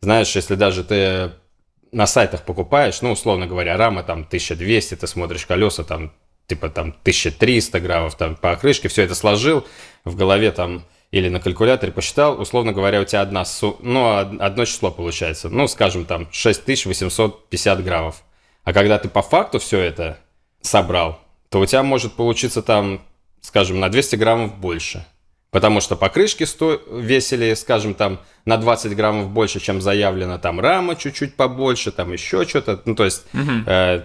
знаешь, 0.00 0.34
если 0.36 0.54
даже 0.54 0.84
ты 0.84 1.32
на 1.90 2.06
сайтах 2.06 2.42
покупаешь, 2.42 3.00
ну, 3.00 3.12
условно 3.12 3.46
говоря, 3.46 3.76
рама 3.76 4.02
там 4.02 4.20
1200, 4.20 4.96
ты 4.96 5.06
смотришь 5.06 5.46
колеса 5.46 5.82
там 5.82 6.12
типа 6.46 6.70
там 6.70 6.88
1300 6.88 7.80
граммов 7.80 8.14
там 8.16 8.36
по 8.36 8.56
крышке, 8.56 8.88
все 8.88 9.02
это 9.02 9.14
сложил 9.14 9.66
в 10.04 10.16
голове 10.16 10.50
там 10.50 10.84
или 11.10 11.28
на 11.28 11.40
калькуляторе 11.40 11.92
посчитал, 11.92 12.40
условно 12.40 12.72
говоря, 12.72 13.00
у 13.00 13.04
тебя 13.04 13.22
одна, 13.22 13.44
су- 13.44 13.78
ну, 13.80 14.04
од- 14.04 14.40
одно 14.40 14.64
число 14.64 14.90
получается, 14.90 15.48
ну, 15.48 15.66
скажем, 15.68 16.04
там 16.04 16.28
6850 16.30 17.82
граммов. 17.82 18.22
А 18.64 18.72
когда 18.72 18.98
ты 18.98 19.08
по 19.08 19.22
факту 19.22 19.58
все 19.58 19.80
это 19.80 20.18
собрал, 20.60 21.20
то 21.48 21.60
у 21.60 21.66
тебя 21.66 21.82
может 21.82 22.12
получиться 22.12 22.62
там, 22.62 23.00
скажем, 23.40 23.80
на 23.80 23.88
200 23.88 24.16
граммов 24.16 24.58
больше. 24.58 25.06
Потому 25.50 25.80
что 25.80 25.96
покрышки 25.96 26.44
сто... 26.44 26.74
весили, 26.90 27.54
скажем, 27.54 27.94
там 27.94 28.20
на 28.44 28.58
20 28.58 28.94
граммов 28.94 29.30
больше, 29.30 29.60
чем 29.60 29.80
заявлено, 29.80 30.38
там 30.38 30.60
рама 30.60 30.94
чуть-чуть 30.94 31.36
побольше, 31.36 31.90
там 31.90 32.12
еще 32.12 32.44
что-то. 32.46 32.82
Ну, 32.84 32.94
то 32.94 33.06
есть 33.06 33.24
э, 33.66 34.02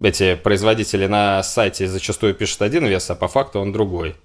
эти 0.00 0.36
производители 0.36 1.06
на 1.06 1.42
сайте 1.42 1.86
зачастую 1.86 2.32
пишут 2.34 2.62
один 2.62 2.86
вес, 2.86 3.10
а 3.10 3.14
по 3.14 3.28
факту 3.28 3.60
он 3.60 3.72
другой. 3.72 4.16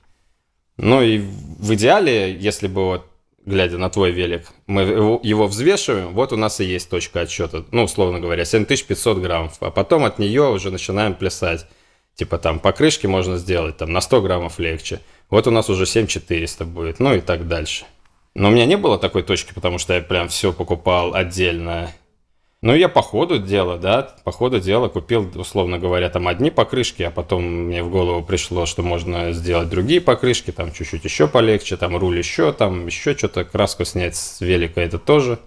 Ну 0.78 1.02
и 1.02 1.22
в 1.62 1.74
идеале, 1.76 2.36
если 2.36 2.68
бы 2.68 2.86
вот, 2.86 3.06
глядя 3.46 3.78
на 3.78 3.90
твой 3.90 4.12
велик, 4.12 4.48
мы 4.66 4.82
его- 4.82 5.48
взвешиваем, 5.48 6.14
вот 6.14 6.34
у 6.34 6.38
нас 6.38 6.60
и 6.60 6.66
есть 6.66 6.90
точка 6.90 7.22
отсчета, 7.22 7.64
ну, 7.72 7.84
условно 7.84 8.20
говоря, 8.20 8.46
7500 8.46 9.20
граммов, 9.20 9.58
а 9.60 9.70
потом 9.70 10.04
от 10.04 10.18
нее 10.20 10.50
уже 10.50 10.72
начинаем 10.72 11.14
плясать. 11.14 11.68
Типа 12.16 12.38
там 12.40 12.60
покрышки 12.60 13.08
можно 13.08 13.38
сделать 13.38 13.78
там 13.78 13.94
на 13.94 14.02
100 14.02 14.22
граммов 14.22 14.60
легче. 14.60 15.00
Вот 15.30 15.48
у 15.48 15.52
нас 15.52 15.70
уже 15.70 15.86
7400 15.86 16.66
будет, 16.66 17.00
ну 17.00 17.14
и 17.16 17.22
так 17.22 17.48
дальше. 17.48 17.86
Но 18.34 18.50
у 18.50 18.52
меня 18.52 18.66
не 18.66 18.76
было 18.78 18.98
такой 18.98 19.24
точки, 19.24 19.54
потому 19.54 19.78
что 19.78 19.94
я 19.94 20.02
прям 20.02 20.28
все 20.30 20.52
покупал 20.52 21.14
отдельно. 21.14 21.92
Ну, 22.64 22.76
я 22.76 22.90
по 22.90 23.02
ходу 23.02 23.40
дела, 23.40 23.80
да, 23.80 24.16
по 24.24 24.32
ходу 24.32 24.60
дела 24.60 24.88
купил, 24.88 25.32
условно 25.34 25.80
говоря, 25.80 26.10
там 26.10 26.28
одни 26.28 26.52
покрышки, 26.52 27.02
а 27.02 27.10
потом 27.10 27.44
мне 27.44 27.82
в 27.82 27.90
голову 27.90 28.24
пришло, 28.24 28.68
что 28.68 28.84
можно 28.84 29.32
сделать 29.32 29.68
другие 29.68 30.00
покрышки, 30.00 30.52
там 30.52 30.72
чуть-чуть 30.72 31.04
еще 31.04 31.28
полегче, 31.28 31.76
там 31.76 31.98
руль 31.98 32.20
еще, 32.20 32.54
там 32.54 32.86
еще 32.86 33.18
что-то, 33.18 33.46
краску 33.46 33.84
снять 33.84 34.16
с 34.16 34.42
велика, 34.42 34.80
это 34.80 35.00
тоже 35.00 35.40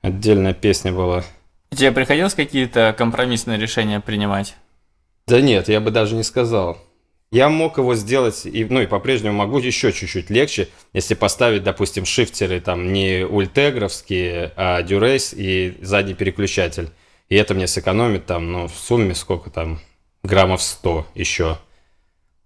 отдельная 0.00 0.54
песня 0.54 0.92
была. 0.92 1.24
Тебе 1.70 1.90
приходилось 1.90 2.34
какие-то 2.34 2.94
компромиссные 2.96 3.58
решения 3.58 3.98
принимать? 3.98 4.56
Да 5.26 5.40
нет, 5.40 5.68
я 5.68 5.80
бы 5.80 5.90
даже 5.90 6.14
не 6.14 6.22
сказал. 6.22 6.78
Я 7.30 7.50
мог 7.50 7.76
его 7.76 7.94
сделать, 7.94 8.46
и, 8.46 8.64
ну 8.64 8.80
и 8.80 8.86
по-прежнему 8.86 9.36
могу 9.36 9.58
еще 9.58 9.92
чуть-чуть 9.92 10.30
легче, 10.30 10.68
если 10.94 11.14
поставить, 11.14 11.62
допустим, 11.62 12.06
шифтеры 12.06 12.60
там 12.60 12.90
не 12.92 13.26
ультегровские, 13.26 14.52
а 14.56 14.82
дюрейс 14.82 15.34
и 15.36 15.76
задний 15.82 16.14
переключатель. 16.14 16.88
И 17.28 17.36
это 17.36 17.52
мне 17.52 17.66
сэкономит 17.66 18.24
там, 18.24 18.50
ну, 18.50 18.66
в 18.66 18.74
сумме 18.74 19.14
сколько 19.14 19.50
там, 19.50 19.78
граммов 20.22 20.62
100 20.62 21.06
еще. 21.14 21.58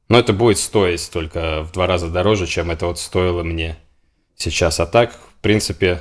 Но 0.09 0.19
это 0.19 0.33
будет 0.33 0.59
стоить 0.59 1.09
только 1.13 1.63
в 1.63 1.73
два 1.73 1.87
раза 1.87 2.11
дороже, 2.11 2.49
чем 2.49 2.73
это 2.73 2.87
вот 2.87 2.99
стоило 2.99 3.45
мне 3.45 3.77
сейчас. 4.37 4.81
А 4.81 4.87
так, 4.87 5.13
в 5.13 5.41
принципе, 5.43 6.01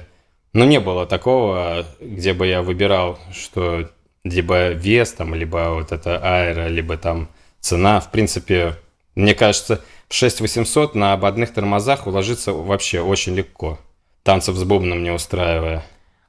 ну, 0.53 0.65
не 0.65 0.79
было 0.79 1.05
такого, 1.05 1.85
где 1.99 2.33
бы 2.33 2.47
я 2.47 2.63
выбирал, 2.63 3.19
что 3.31 3.89
либо 4.23 4.71
вес 4.71 5.13
там, 5.13 5.35
либо 5.35 5.69
вот 5.75 5.91
это 5.91 6.17
аэро, 6.17 6.67
либо 6.67 6.97
там 6.97 7.29
цена. 7.61 7.99
В 7.99 8.11
принципе, 8.11 8.75
мне 9.15 9.33
кажется, 9.33 9.81
в 10.09 10.13
6800 10.13 10.95
на 10.95 11.13
ободных 11.13 11.53
тормозах 11.53 12.07
уложиться 12.07 12.51
вообще 12.51 12.99
очень 12.99 13.33
легко. 13.33 13.79
Танцев 14.23 14.55
с 14.55 14.63
бубном 14.63 15.03
не 15.03 15.11
устраивая. 15.11 15.83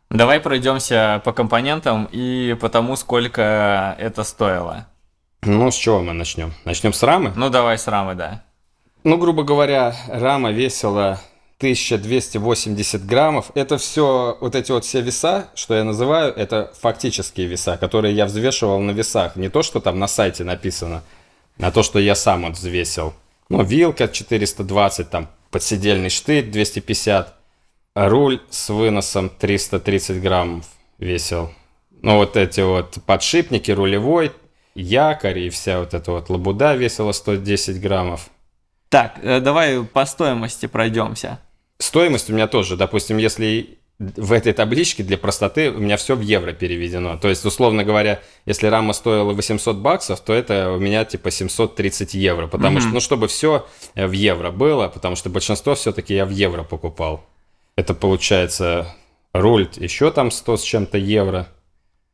Давай 0.08 0.40
пройдемся 0.40 1.20
по 1.24 1.32
компонентам 1.32 2.08
и 2.12 2.56
по 2.60 2.68
тому, 2.68 2.96
сколько 2.96 3.96
это 3.98 4.24
стоило. 4.24 4.86
Ну, 5.42 5.70
с 5.70 5.74
чего 5.74 6.00
мы 6.00 6.12
начнем? 6.12 6.52
Начнем 6.64 6.92
с 6.92 7.02
рамы? 7.02 7.32
Ну, 7.34 7.50
давай 7.50 7.76
с 7.76 7.88
рамы, 7.88 8.14
да. 8.14 8.44
Ну, 9.04 9.16
грубо 9.16 9.42
говоря, 9.42 9.96
рама 10.06 10.52
весила 10.52 11.18
1280 11.58 13.06
граммов. 13.06 13.50
Это 13.54 13.78
все, 13.78 14.36
вот 14.40 14.54
эти 14.54 14.70
вот 14.70 14.84
все 14.84 15.00
веса, 15.00 15.48
что 15.54 15.74
я 15.74 15.82
называю, 15.82 16.32
это 16.32 16.72
фактические 16.80 17.46
веса, 17.46 17.76
которые 17.76 18.14
я 18.14 18.26
взвешивал 18.26 18.78
на 18.80 18.92
весах. 18.92 19.34
Не 19.36 19.48
то, 19.48 19.62
что 19.62 19.80
там 19.80 19.98
на 19.98 20.08
сайте 20.08 20.44
написано, 20.44 21.02
а 21.59 21.71
то, 21.71 21.82
что 21.82 21.99
я 21.99 22.14
сам 22.14 22.42
вот 22.42 22.54
взвесил. 22.54 23.14
Ну, 23.49 23.62
вилка 23.62 24.09
420, 24.09 25.11
там, 25.11 25.28
подседельный 25.50 26.09
штырь 26.09 26.44
250, 26.44 27.35
а 27.94 28.09
руль 28.09 28.40
с 28.50 28.71
выносом 28.71 29.28
330 29.28 30.23
граммов 30.23 30.66
весил. 30.99 31.50
Ну, 32.02 32.16
вот 32.16 32.37
эти 32.37 32.61
вот 32.61 32.99
подшипники, 33.06 33.71
рулевой, 33.71 34.32
якорь 34.75 35.38
и 35.38 35.50
вся 35.50 35.80
вот 35.80 35.94
эта 35.94 36.11
вот 36.11 36.30
лабуда 36.30 36.75
весила 36.75 37.12
110 37.12 37.80
граммов. 37.80 38.30
Так, 38.88 39.18
э, 39.23 39.40
давай 39.40 39.85
по 39.85 40.04
стоимости 40.04 40.66
пройдемся. 40.66 41.40
Стоимость 41.78 42.30
у 42.30 42.32
меня 42.32 42.47
тоже, 42.47 42.76
допустим, 42.76 43.16
если 43.18 43.78
в 44.16 44.32
этой 44.32 44.52
табличке 44.52 45.02
для 45.02 45.16
простоты 45.16 45.71
у 45.71 45.78
меня 45.78 45.97
все 45.97 46.16
в 46.16 46.21
евро 46.21 46.52
переведено. 46.52 47.16
То 47.16 47.28
есть, 47.28 47.44
условно 47.44 47.85
говоря, 47.85 48.21
если 48.47 48.66
рама 48.66 48.92
стоила 48.92 49.32
800 49.32 49.76
баксов, 49.76 50.21
то 50.21 50.32
это 50.32 50.73
у 50.73 50.78
меня 50.78 51.04
типа 51.04 51.30
730 51.30 52.14
евро. 52.14 52.47
Потому 52.47 52.80
что, 52.80 52.90
ну, 52.90 53.00
чтобы 53.00 53.28
все 53.28 53.66
в 53.94 54.12
евро 54.12 54.50
было, 54.50 54.88
потому 54.88 55.16
что 55.16 55.30
большинство 55.30 55.75
все-таки 55.75 56.14
я 56.14 56.26
в 56.26 56.30
евро 56.30 56.62
покупал. 56.64 57.25
Это 57.76 57.94
получается 57.94 58.94
руль 59.32 59.68
еще 59.76 60.11
там 60.11 60.30
100 60.30 60.56
с 60.56 60.62
чем-то 60.62 60.99
евро. 60.99 61.49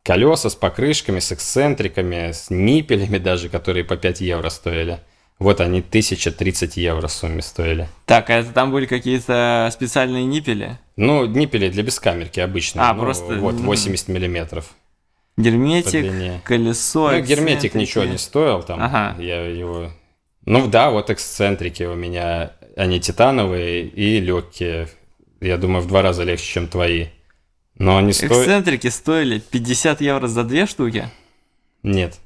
Колеса 0.03 0.51
с 0.51 0.55
покрышками, 0.55 1.19
с 1.19 1.33
эксцентриками, 1.33 2.33
с 2.33 2.51
ниппелями 2.51 3.19
даже, 3.19 3.49
которые 3.49 3.85
по 3.85 3.97
5 3.97 4.21
евро 4.21 4.49
стоили. 4.49 5.01
Вот 5.39 5.61
они 5.61 5.79
1030 5.79 6.77
евро 6.77 7.07
в 7.07 7.13
сумме 7.13 7.43
стоили. 7.43 7.89
Так, 8.07 8.29
а 8.31 8.35
это 8.35 8.53
там 8.53 8.73
были 8.73 8.87
какие-то 8.87 9.69
специальные 9.73 10.25
ниппели? 10.25 10.79
Ну, 10.97 11.27
ниппели 11.27 11.69
для 11.69 11.85
бескамерки 11.85 12.41
обычные. 12.41 12.85
А, 12.85 12.93
ну, 12.93 13.03
просто, 13.03 13.37
Вот, 13.37 13.55
м. 13.55 13.63
80 13.63 14.09
миллиметров. 14.09 14.75
Герметик, 15.37 16.43
колесо, 16.43 17.13
Ну, 17.13 17.21
герметик 17.23 17.75
ничего 17.75 18.05
не 18.05 18.19
стоил 18.19 18.65
там. 18.65 18.83
Ага. 18.83 19.15
Я 19.23 19.47
его... 19.47 19.93
Ну, 20.45 20.67
да, 20.67 20.91
вот 20.91 21.11
эксцентрики 21.11 21.85
у 21.85 21.95
меня. 21.95 22.53
Они 22.77 22.99
титановые 23.01 23.85
и 23.87 24.19
легкие. 24.19 24.89
Я 25.41 25.57
думаю, 25.57 25.83
в 25.83 25.87
два 25.87 26.03
раза 26.03 26.25
легче, 26.25 26.45
чем 26.45 26.67
твои. 26.67 27.07
Но 27.77 27.97
они 27.97 28.13
стоят... 28.13 28.33
Эксцентрики 28.33 28.89
стоили 28.89 29.39
50 29.39 30.01
евро 30.01 30.27
за 30.27 30.43
две 30.43 30.67
штуки. 30.67 31.09
Нет. 31.85 32.19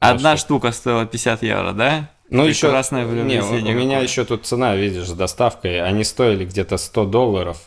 Одна 0.00 0.36
что? 0.36 0.46
штука 0.46 0.72
стоила 0.72 1.06
50 1.06 1.42
евро, 1.42 1.72
да? 1.72 2.10
Ну, 2.30 2.44
еще... 2.44 2.66
Прекрасное 2.66 3.06
Не, 3.06 3.42
у, 3.42 3.50
у 3.50 3.72
меня 3.74 4.00
еще 4.00 4.24
тут 4.24 4.46
цена, 4.46 4.76
видишь, 4.76 5.08
с 5.08 5.12
доставкой. 5.12 5.80
Они 5.80 6.04
стоили 6.04 6.44
где-то 6.44 6.76
100 6.76 7.04
долларов. 7.06 7.66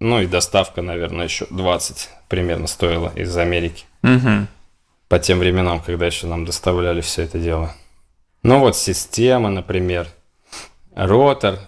Ну, 0.00 0.20
и 0.20 0.26
доставка, 0.26 0.82
наверное, 0.82 1.24
еще 1.24 1.46
20 1.50 2.08
примерно 2.28 2.66
стоила 2.68 3.12
из 3.16 3.36
Америки. 3.36 3.84
Мгм. 4.02 4.46
по 5.08 5.18
тем 5.18 5.40
временам, 5.40 5.80
когда 5.80 6.06
еще 6.06 6.26
нам 6.26 6.44
доставляли 6.44 7.00
все 7.00 7.22
это 7.22 7.38
дело. 7.38 7.74
Ну 8.42 8.60
вот 8.60 8.76
система, 8.76 9.50
например, 9.50 10.06
ротор, 10.94 11.58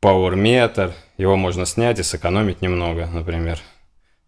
пауэрметр, 0.00 0.94
его 1.16 1.36
можно 1.36 1.66
снять 1.66 1.98
и 1.98 2.04
сэкономить 2.04 2.62
немного, 2.62 3.06
например, 3.06 3.58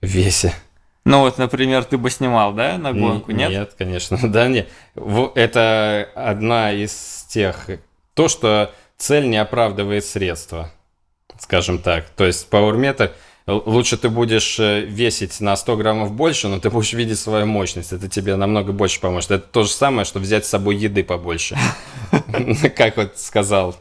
в 0.01 0.07
весе. 0.07 0.55
Ну 1.05 1.21
вот, 1.21 1.39
например, 1.39 1.85
ты 1.85 1.97
бы 1.97 2.11
снимал, 2.11 2.53
да, 2.53 2.77
на 2.77 2.93
гонку, 2.93 3.33
нет? 3.33 3.51
Нет, 3.51 3.75
конечно, 3.77 4.19
да 4.23 4.49
нет. 4.49 4.69
Это 5.35 6.09
одна 6.15 6.73
из 6.73 7.27
тех, 7.29 7.71
то, 8.15 8.29
что 8.29 8.73
цель 8.99 9.29
не 9.29 9.39
оправдывает 9.39 10.05
средства, 10.05 10.71
скажем 11.39 11.79
так. 11.79 12.05
То 12.11 12.27
есть 12.27 12.49
пауэрметр, 12.51 13.13
лучше 13.47 13.97
ты 13.97 14.09
будешь 14.09 14.61
э, 14.61 14.81
весить 14.81 15.41
на 15.41 15.57
100 15.57 15.77
граммов 15.77 16.13
больше, 16.13 16.49
но 16.49 16.61
ты 16.61 16.71
будешь 16.71 16.93
видеть 16.93 17.19
свою 17.19 17.47
мощность. 17.47 17.93
Это 17.93 18.09
тебе 18.09 18.37
намного 18.37 18.73
больше 18.73 19.01
поможет. 19.01 19.31
Это 19.31 19.47
то 19.47 19.63
же 19.63 19.71
самое, 19.71 20.05
что 20.05 20.19
взять 20.19 20.45
с 20.45 20.51
собой 20.51 20.77
еды 20.77 21.03
побольше. 21.03 21.57
Как 22.77 22.97
вот 22.97 23.19
сказал 23.19 23.77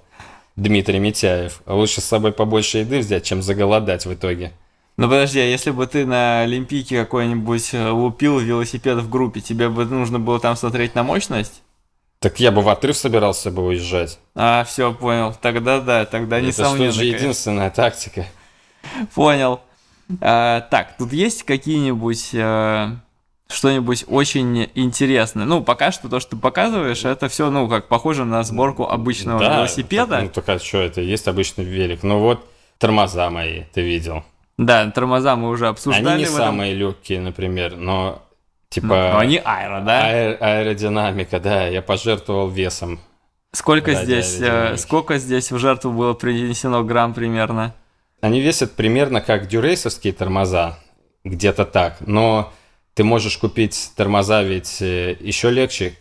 Дмитрий 0.56 1.00
Митяев. 1.00 1.62
Лучше 1.66 2.02
с 2.02 2.06
собой 2.06 2.32
побольше 2.32 2.80
еды 2.80 3.00
взять, 3.00 3.26
чем 3.26 3.42
заголодать 3.42 4.06
в 4.06 4.14
итоге. 4.14 4.52
Ну 5.00 5.08
подожди, 5.08 5.40
а 5.40 5.46
если 5.46 5.72
бы 5.72 5.88
ты 5.88 6.06
на 6.06 6.42
Олимпийке 6.42 7.00
какой-нибудь 7.00 7.74
э, 7.74 7.90
лупил 7.90 8.38
велосипед 8.40 8.98
в 8.98 9.10
группе, 9.10 9.40
тебе 9.40 9.70
бы 9.70 9.86
нужно 9.86 10.20
было 10.20 10.42
там 10.42 10.58
смотреть 10.58 10.94
на 10.94 11.04
мощность? 11.04 11.62
Так 12.20 12.42
я 12.42 12.52
бы 12.52 12.62
в 12.62 12.68
отрыв 12.68 12.98
собирался 12.98 13.50
бы 13.50 13.66
уезжать. 13.66 14.20
А, 14.36 14.66
все, 14.66 14.94
понял. 14.94 15.34
Тогда 15.42 15.80
да, 15.80 16.06
тогда 16.06 16.42
не 16.42 16.50
Это 16.50 16.92
же 16.92 17.06
единственная 17.06 17.70
тактика. 17.70 18.26
Понял. 19.16 19.62
А, 20.20 20.68
так, 20.70 20.98
тут 20.98 21.14
есть 21.14 21.44
какие-нибудь 21.44 22.32
а, 22.34 22.98
что-нибудь 23.48 24.04
очень 24.10 24.70
интересное? 24.76 25.46
Ну, 25.46 25.64
пока 25.64 25.94
что 25.94 26.10
то, 26.10 26.20
что 26.20 26.32
ты 26.32 26.36
показываешь, 26.36 27.06
это 27.06 27.30
все, 27.30 27.50
ну, 27.50 27.70
как 27.70 27.88
похоже 27.88 28.26
на 28.26 28.44
сборку 28.44 28.86
обычного 28.86 29.40
да, 29.40 29.56
велосипеда. 29.60 30.16
Так, 30.18 30.24
ну, 30.24 30.30
только 30.30 30.60
что 30.60 30.80
это 30.80 31.00
есть 31.00 31.30
обычный 31.30 31.64
велик. 31.64 32.04
Ну 32.04 32.20
вот 32.20 32.46
тормоза 32.80 33.30
мои, 33.30 33.64
ты 33.74 33.80
видел. 33.80 34.26
Да, 34.60 34.92
тормоза 34.92 35.38
мы 35.38 35.48
уже 35.50 35.70
обсуждали. 35.70 36.06
Они 36.06 36.24
не 36.24 36.26
самые 36.26 36.74
легкие, 36.74 37.22
например, 37.22 37.78
но 37.78 38.22
типа... 38.68 38.88
Ну, 38.88 38.94
но 38.94 39.18
они 39.20 39.38
аэро, 39.38 39.80
да? 39.80 40.06
Аэр, 40.06 40.38
аэродинамика, 40.42 41.40
да, 41.40 41.68
я 41.68 41.82
пожертвовал 41.82 42.50
весом. 42.50 43.00
Сколько 43.54 43.94
здесь, 43.94 44.38
э, 44.42 44.76
сколько 44.76 45.18
здесь 45.18 45.54
в 45.54 45.58
жертву 45.60 45.94
было 45.94 46.14
принесено 46.14 46.84
грамм 46.84 47.14
примерно? 47.14 47.74
Они 48.20 48.42
весят 48.42 48.74
примерно 48.74 49.22
как 49.22 49.48
дюрейсовские 49.48 50.12
тормоза, 50.12 50.78
где-то 51.24 51.64
так, 51.64 51.96
но 52.02 52.52
ты 52.96 53.06
можешь 53.06 53.38
купить 53.38 53.94
тормоза 53.96 54.44
ведь 54.44 54.82
э, 54.82 55.16
еще 55.22 55.52
легче, 55.52 55.96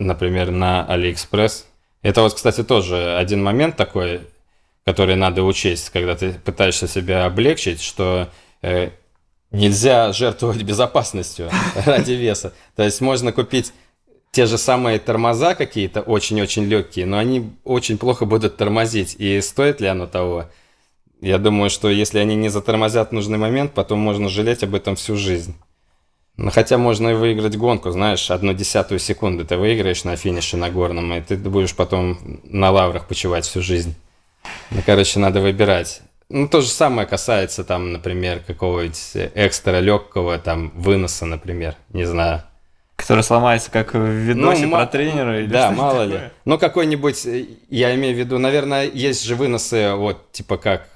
например, 0.00 0.50
на 0.50 0.84
Алиэкспресс. 0.84 1.64
Это 2.02 2.22
вот, 2.22 2.34
кстати, 2.34 2.64
тоже 2.64 3.16
один 3.16 3.40
момент 3.40 3.76
такой, 3.76 4.22
который 4.90 5.14
надо 5.14 5.44
учесть, 5.44 5.90
когда 5.90 6.16
ты 6.16 6.32
пытаешься 6.32 6.88
себя 6.88 7.24
облегчить, 7.24 7.80
что 7.80 8.28
э, 8.60 8.90
нельзя 9.52 10.12
жертвовать 10.12 10.64
безопасностью 10.64 11.48
ради 11.86 12.14
веса. 12.14 12.52
То 12.74 12.82
есть 12.82 13.00
можно 13.00 13.30
купить 13.30 13.72
те 14.32 14.46
же 14.46 14.58
самые 14.58 14.98
тормоза 14.98 15.54
какие-то 15.54 16.00
очень-очень 16.00 16.64
легкие, 16.64 17.06
но 17.06 17.18
они 17.18 17.52
очень 17.62 17.98
плохо 17.98 18.24
будут 18.24 18.56
тормозить. 18.56 19.14
И 19.16 19.40
стоит 19.40 19.80
ли 19.80 19.86
оно 19.86 20.08
того? 20.08 20.46
Я 21.20 21.38
думаю, 21.38 21.70
что 21.70 21.88
если 21.88 22.18
они 22.18 22.34
не 22.34 22.48
затормозят 22.48 23.10
в 23.10 23.12
нужный 23.12 23.38
момент, 23.38 23.72
потом 23.72 24.00
можно 24.00 24.28
жалеть 24.28 24.64
об 24.64 24.74
этом 24.74 24.96
всю 24.96 25.14
жизнь. 25.14 25.54
Но 26.36 26.50
хотя 26.50 26.78
можно 26.78 27.10
и 27.10 27.14
выиграть 27.14 27.56
гонку, 27.56 27.92
знаешь, 27.92 28.28
одну 28.28 28.54
десятую 28.54 28.98
секунды 28.98 29.44
ты 29.44 29.56
выиграешь 29.56 30.02
на 30.02 30.16
финише 30.16 30.56
на 30.56 30.68
горном, 30.68 31.12
и 31.12 31.20
ты 31.20 31.36
будешь 31.36 31.76
потом 31.76 32.40
на 32.42 32.72
лаврах 32.72 33.06
почивать 33.06 33.44
всю 33.44 33.62
жизнь. 33.62 33.94
Ну, 34.70 34.82
короче, 34.84 35.18
надо 35.18 35.40
выбирать. 35.40 36.02
Ну, 36.28 36.48
то 36.48 36.60
же 36.60 36.68
самое 36.68 37.08
касается, 37.08 37.64
там, 37.64 37.92
например, 37.92 38.40
какого-нибудь 38.46 39.32
экстра 39.34 39.80
легкого, 39.80 40.38
там, 40.38 40.70
выноса, 40.76 41.26
например, 41.26 41.74
не 41.92 42.04
знаю. 42.04 42.42
Который 42.94 43.24
сломается, 43.24 43.70
как 43.70 43.94
в 43.94 44.06
видосе 44.06 44.66
ну, 44.66 44.76
про 44.76 44.86
тренера 44.86 45.40
или 45.40 45.48
Да, 45.48 45.70
мало 45.70 46.04
такое? 46.04 46.06
ли. 46.06 46.30
Ну, 46.44 46.58
какой-нибудь, 46.58 47.26
я 47.68 47.94
имею 47.94 48.14
в 48.14 48.18
виду, 48.18 48.38
наверное, 48.38 48.84
есть 48.84 49.24
же 49.24 49.34
выносы, 49.34 49.94
вот, 49.94 50.30
типа 50.32 50.58
как 50.58 50.88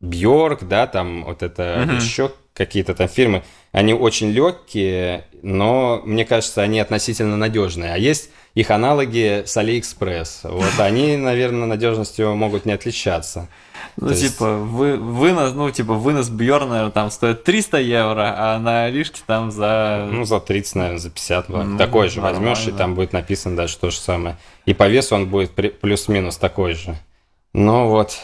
Bjorn, 0.00 0.64
да, 0.64 0.86
там, 0.86 1.24
вот 1.24 1.42
это 1.42 1.84
угу. 1.86 1.96
еще 1.96 2.32
какие-то 2.54 2.94
там 2.94 3.08
фирмы. 3.08 3.44
Они 3.70 3.92
очень 3.92 4.30
легкие, 4.30 5.26
но, 5.42 6.00
мне 6.04 6.24
кажется, 6.24 6.62
они 6.62 6.80
относительно 6.80 7.36
надежные. 7.36 7.92
А 7.92 7.98
есть 7.98 8.30
их 8.56 8.70
аналоги 8.70 9.44
с 9.46 9.54
Алиэкспресс. 9.58 10.40
Вот 10.44 10.80
они, 10.80 11.16
наверное, 11.18 11.66
надежностью 11.66 12.34
могут 12.34 12.64
не 12.64 12.72
отличаться. 12.72 13.48
Ну, 13.98 14.08
То 14.08 14.14
типа, 14.14 14.24
есть... 14.24 14.40
вы, 14.40 14.96
вынос, 14.96 15.52
ну, 15.52 15.70
типа, 15.70 15.92
вынос 15.92 16.30
Bjorn 16.30 16.80
а 16.80 16.90
там 16.90 17.10
стоит 17.10 17.44
300 17.44 17.78
евро, 17.80 18.34
а 18.34 18.58
на 18.58 18.90
Алишке 18.90 19.20
там 19.26 19.50
за... 19.50 20.08
Ну, 20.10 20.24
за 20.24 20.40
30, 20.40 20.74
наверное, 20.74 20.98
за 20.98 21.10
50. 21.10 21.48
Ну, 21.50 21.76
такой 21.76 22.08
же 22.08 22.22
нормально. 22.22 22.48
возьмешь, 22.48 22.66
и 22.66 22.72
там 22.76 22.94
будет 22.94 23.12
написано 23.12 23.56
дальше 23.56 23.78
то 23.78 23.90
же 23.90 23.98
самое. 23.98 24.38
И 24.64 24.72
по 24.72 24.88
весу 24.88 25.14
он 25.14 25.28
будет 25.28 25.52
плюс-минус 25.52 26.38
такой 26.38 26.72
же. 26.72 26.96
Ну 27.52 27.88
вот, 27.88 28.18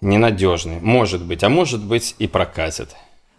ненадежный. 0.00 0.80
Может 0.80 1.22
быть, 1.22 1.44
а 1.44 1.48
может 1.48 1.84
быть 1.84 2.16
и 2.18 2.26
прокатит. 2.26 2.96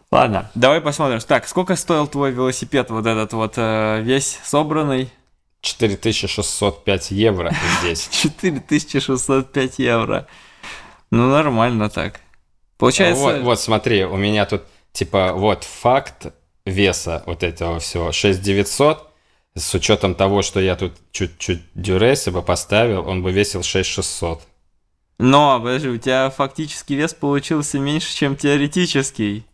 Ладно, 0.09 0.49
давай 0.55 0.79
посмотрим. 0.79 1.19
Так, 1.19 1.47
сколько 1.49 1.75
стоил 1.75 2.07
твой 2.07 2.31
велосипед, 2.31 2.89
вот 2.89 3.05
этот 3.05 3.33
вот 3.33 3.53
э, 3.57 4.01
весь 4.01 4.39
собранный? 4.43 5.09
4605 5.61 7.11
евро 7.11 7.53
здесь. 7.81 8.07
4605 8.11 9.79
евро. 9.79 10.27
Ну, 11.11 11.29
нормально 11.29 11.89
так. 11.89 12.21
Получается... 12.77 13.21
Вот, 13.21 13.41
вот, 13.41 13.59
смотри, 13.59 14.05
у 14.05 14.15
меня 14.15 14.45
тут, 14.45 14.63
типа, 14.93 15.33
вот 15.33 15.63
факт 15.63 16.27
веса 16.65 17.23
вот 17.25 17.43
этого 17.43 17.79
всего. 17.79 18.11
6900. 18.11 19.07
С 19.55 19.73
учетом 19.73 20.15
того, 20.15 20.41
что 20.41 20.59
я 20.59 20.75
тут 20.75 20.93
чуть-чуть 21.11 21.61
дюрейса 21.73 22.31
бы 22.31 22.41
поставил, 22.41 23.07
он 23.07 23.23
бы 23.23 23.31
весил 23.31 23.63
6600. 23.63 24.41
Но, 25.17 25.59
подожди, 25.59 25.89
у 25.89 25.97
тебя 25.97 26.29
фактический 26.29 26.95
вес 26.95 27.13
получился 27.13 27.77
меньше, 27.77 28.15
чем 28.15 28.37
теоретический. 28.37 29.45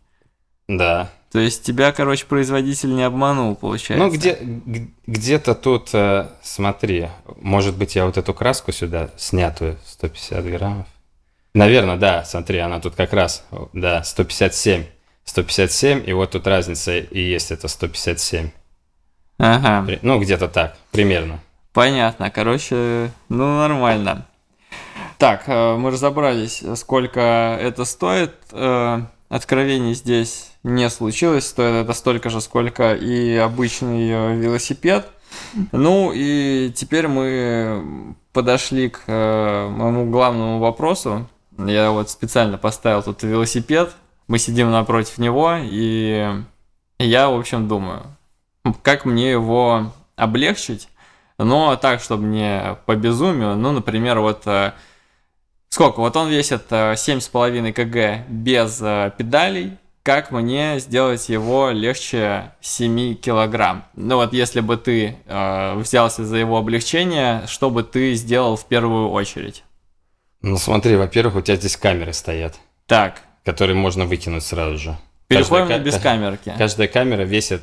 Да. 0.68 1.10
То 1.32 1.40
есть 1.40 1.64
тебя, 1.64 1.92
короче, 1.92 2.24
производитель 2.26 2.94
не 2.94 3.02
обманул, 3.02 3.56
получается. 3.56 4.04
Ну, 4.04 4.12
где, 4.12 4.38
где-то 5.06 5.54
тут, 5.54 5.90
э, 5.92 6.28
смотри, 6.42 7.08
может 7.40 7.76
быть, 7.76 7.96
я 7.96 8.06
вот 8.06 8.16
эту 8.16 8.32
краску 8.32 8.72
сюда 8.72 9.10
снятую, 9.16 9.76
150 9.84 10.44
граммов. 10.44 10.86
Наверное, 11.52 11.96
да, 11.96 12.24
смотри, 12.24 12.58
она 12.58 12.80
тут 12.80 12.94
как 12.94 13.12
раз, 13.12 13.44
да, 13.72 14.02
157. 14.04 14.84
157, 15.24 16.08
и 16.08 16.12
вот 16.12 16.30
тут 16.30 16.46
разница 16.46 16.96
и 16.96 17.20
есть 17.20 17.50
это 17.50 17.66
157. 17.66 18.50
Ага. 19.38 19.98
Ну, 20.02 20.20
где-то 20.20 20.48
так, 20.48 20.76
примерно. 20.92 21.40
Понятно, 21.72 22.30
короче, 22.30 23.10
ну, 23.28 23.58
нормально. 23.58 24.26
Так, 25.18 25.44
э, 25.48 25.76
мы 25.76 25.90
разобрались, 25.90 26.62
сколько 26.76 27.20
это 27.60 27.84
стоит. 27.84 28.34
Откровений 29.28 29.94
здесь 29.94 30.52
не 30.62 30.88
случилось, 30.88 31.46
стоит 31.46 31.84
это 31.84 31.92
столько 31.92 32.30
же, 32.30 32.40
сколько 32.40 32.94
и 32.94 33.34
обычный 33.36 34.10
э, 34.10 34.36
велосипед. 34.36 35.08
Ну 35.72 36.12
и 36.14 36.70
теперь 36.74 37.08
мы 37.08 38.14
подошли 38.32 38.90
к 38.90 39.00
э, 39.06 39.68
моему 39.68 40.10
главному 40.10 40.60
вопросу. 40.60 41.28
Я 41.58 41.90
вот 41.90 42.10
специально 42.10 42.58
поставил 42.58 43.02
тут 43.02 43.22
велосипед, 43.22 43.94
мы 44.28 44.38
сидим 44.38 44.70
напротив 44.70 45.18
него, 45.18 45.56
и 45.60 46.30
я, 46.98 47.28
в 47.28 47.38
общем, 47.38 47.66
думаю, 47.66 48.02
как 48.82 49.04
мне 49.04 49.30
его 49.30 49.92
облегчить, 50.16 50.88
но 51.38 51.76
так, 51.76 52.00
чтобы 52.00 52.24
не 52.26 52.76
по 52.86 52.94
безумию. 52.96 53.56
Ну, 53.56 53.72
например, 53.72 54.20
вот 54.20 54.46
э, 54.46 54.72
Сколько? 55.68 56.00
Вот 56.00 56.16
он 56.16 56.28
весит 56.28 56.70
7,5 56.70 57.72
кг 57.72 58.24
без 58.28 58.80
э, 58.80 59.12
педалей. 59.16 59.72
Как 60.02 60.30
мне 60.30 60.78
сделать 60.78 61.28
его 61.28 61.70
легче 61.70 62.52
7 62.60 63.16
килограмм? 63.16 63.84
Ну 63.94 64.16
вот 64.16 64.32
если 64.32 64.60
бы 64.60 64.76
ты 64.76 65.16
э, 65.26 65.74
взялся 65.74 66.24
за 66.24 66.36
его 66.36 66.58
облегчение, 66.58 67.42
что 67.48 67.70
бы 67.70 67.82
ты 67.82 68.14
сделал 68.14 68.56
в 68.56 68.66
первую 68.66 69.10
очередь? 69.10 69.64
Ну 70.42 70.58
смотри, 70.58 70.96
во-первых, 70.96 71.36
у 71.36 71.40
тебя 71.40 71.56
здесь 71.56 71.76
камеры 71.76 72.12
стоят. 72.12 72.54
Так. 72.86 73.22
Которые 73.44 73.76
можно 73.76 74.06
выкинуть 74.06 74.44
сразу 74.44 74.78
же. 74.78 74.96
Переходим 75.28 75.66
каждая, 75.66 75.84
без 75.84 75.98
камерки. 75.98 76.54
Каждая 76.56 76.88
камера 76.88 77.22
весит, 77.22 77.62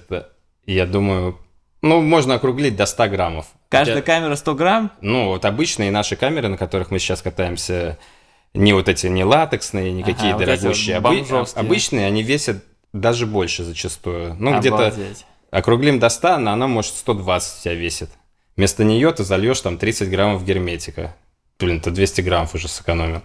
я 0.65 0.85
думаю, 0.85 1.39
ну, 1.83 2.01
можно 2.01 2.35
округлить 2.35 2.75
до 2.75 2.85
100 2.85 3.07
граммов. 3.09 3.45
Каждая 3.67 3.97
Хотя, 3.97 4.05
камера 4.05 4.35
100 4.35 4.55
грамм? 4.55 4.91
Ну, 5.01 5.27
вот 5.27 5.43
обычные 5.43 5.91
наши 5.91 6.15
камеры, 6.15 6.47
на 6.47 6.57
которых 6.57 6.91
мы 6.91 6.97
сейчас 6.97 7.21
катаемся, 7.21 7.99
не 8.53 8.71
вот 8.71 8.87
эти, 8.87 9.07
не 9.07 9.25
латексные, 9.25 9.91
не 9.91 10.01
ага, 10.01 10.13
какие 10.13 10.31
вот 10.31 10.45
дорогущие. 10.45 10.97
Обы- 10.97 11.45
обычные, 11.55 12.07
они 12.07 12.23
весят 12.23 12.63
даже 12.93 13.25
больше 13.25 13.65
зачастую. 13.65 14.35
Ну, 14.39 14.57
где-то 14.59 14.95
округлим 15.51 15.99
до 15.99 16.07
100, 16.07 16.37
но 16.37 16.53
она 16.53 16.67
может 16.67 16.93
120 16.95 17.59
у 17.59 17.63
тебя 17.63 17.73
весит. 17.73 18.09
Вместо 18.55 18.85
нее 18.85 19.11
ты 19.11 19.25
зальешь 19.25 19.59
там 19.59 19.77
30 19.77 20.09
граммов 20.09 20.45
герметика. 20.45 21.15
Блин, 21.59 21.81
ты 21.81 21.91
200 21.91 22.21
граммов 22.21 22.55
уже 22.55 22.69
сэкономил. 22.69 23.21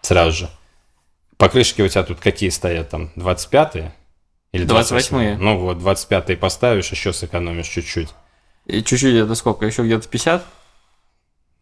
Сразу 0.00 0.32
же. 0.32 0.50
Покрышки 1.36 1.82
у 1.82 1.88
тебя 1.88 2.04
тут 2.04 2.20
какие 2.20 2.48
стоят 2.48 2.88
там? 2.88 3.10
25-е? 3.16 3.92
Или 4.58 4.66
28-е. 4.68 5.36
Ну 5.38 5.58
вот, 5.58 5.78
25-е 5.78 6.36
поставишь, 6.36 6.90
еще 6.90 7.12
сэкономишь 7.12 7.68
чуть-чуть. 7.68 8.08
И 8.66 8.82
чуть-чуть 8.82 9.14
это 9.14 9.34
сколько? 9.34 9.66
Еще 9.66 9.84
где-то 9.84 10.08
50? 10.08 10.44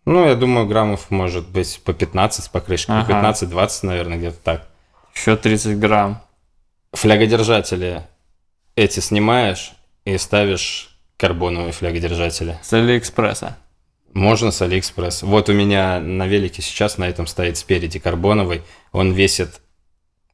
Ну, 0.06 0.26
я 0.26 0.34
думаю, 0.36 0.66
граммов 0.66 1.10
может 1.10 1.48
быть 1.48 1.80
по 1.84 1.92
15 1.92 2.44
с 2.44 2.48
покрышкой. 2.48 3.00
Ага. 3.00 3.32
15-20, 3.32 3.86
наверное, 3.86 4.18
где-то 4.18 4.38
так. 4.42 4.68
Еще 5.14 5.36
30 5.36 5.78
грамм. 5.78 6.22
флягодержатели 6.92 8.06
эти 8.76 9.00
снимаешь 9.00 9.72
и 10.04 10.16
ставишь 10.18 10.96
карбоновые 11.16 11.72
флягодержатели. 11.72 12.58
С 12.62 12.72
Алиэкспресса. 12.72 13.56
Можно 14.12 14.50
с 14.50 14.62
Алиэкспресс. 14.62 15.22
Вот 15.22 15.48
у 15.48 15.52
меня 15.52 15.98
на 16.00 16.26
велике 16.26 16.62
сейчас 16.62 16.98
на 16.98 17.04
этом 17.04 17.26
стоит 17.26 17.56
спереди 17.56 17.98
карбоновый. 17.98 18.62
Он 18.92 19.12
весит 19.12 19.60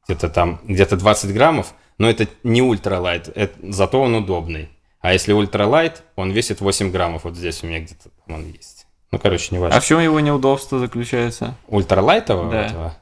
где-то 0.08 0.28
там, 0.28 0.60
где-то 0.64 0.96
20 0.96 1.32
граммов, 1.32 1.74
но 1.98 2.08
это 2.10 2.26
не 2.42 2.62
ultralight, 2.62 3.28
это, 3.34 3.54
зато 3.72 4.00
он 4.00 4.14
удобный. 4.14 4.68
А 5.00 5.12
если 5.12 5.32
ultralight, 5.32 6.02
он 6.16 6.30
весит 6.30 6.60
8 6.60 6.90
граммов. 6.92 7.24
Вот 7.24 7.36
здесь 7.36 7.62
у 7.62 7.66
меня 7.66 7.80
где-то 7.80 8.10
он 8.28 8.46
есть. 8.46 8.86
Ну, 9.10 9.18
короче, 9.18 9.48
не 9.50 9.58
важно. 9.58 9.76
А 9.76 9.80
в 9.80 9.84
чем 9.84 10.00
его 10.00 10.20
неудобство 10.20 10.78
заключается? 10.78 11.56
Ультралайтового 11.68 12.50
Да. 12.52 12.66
этого? 12.66 12.96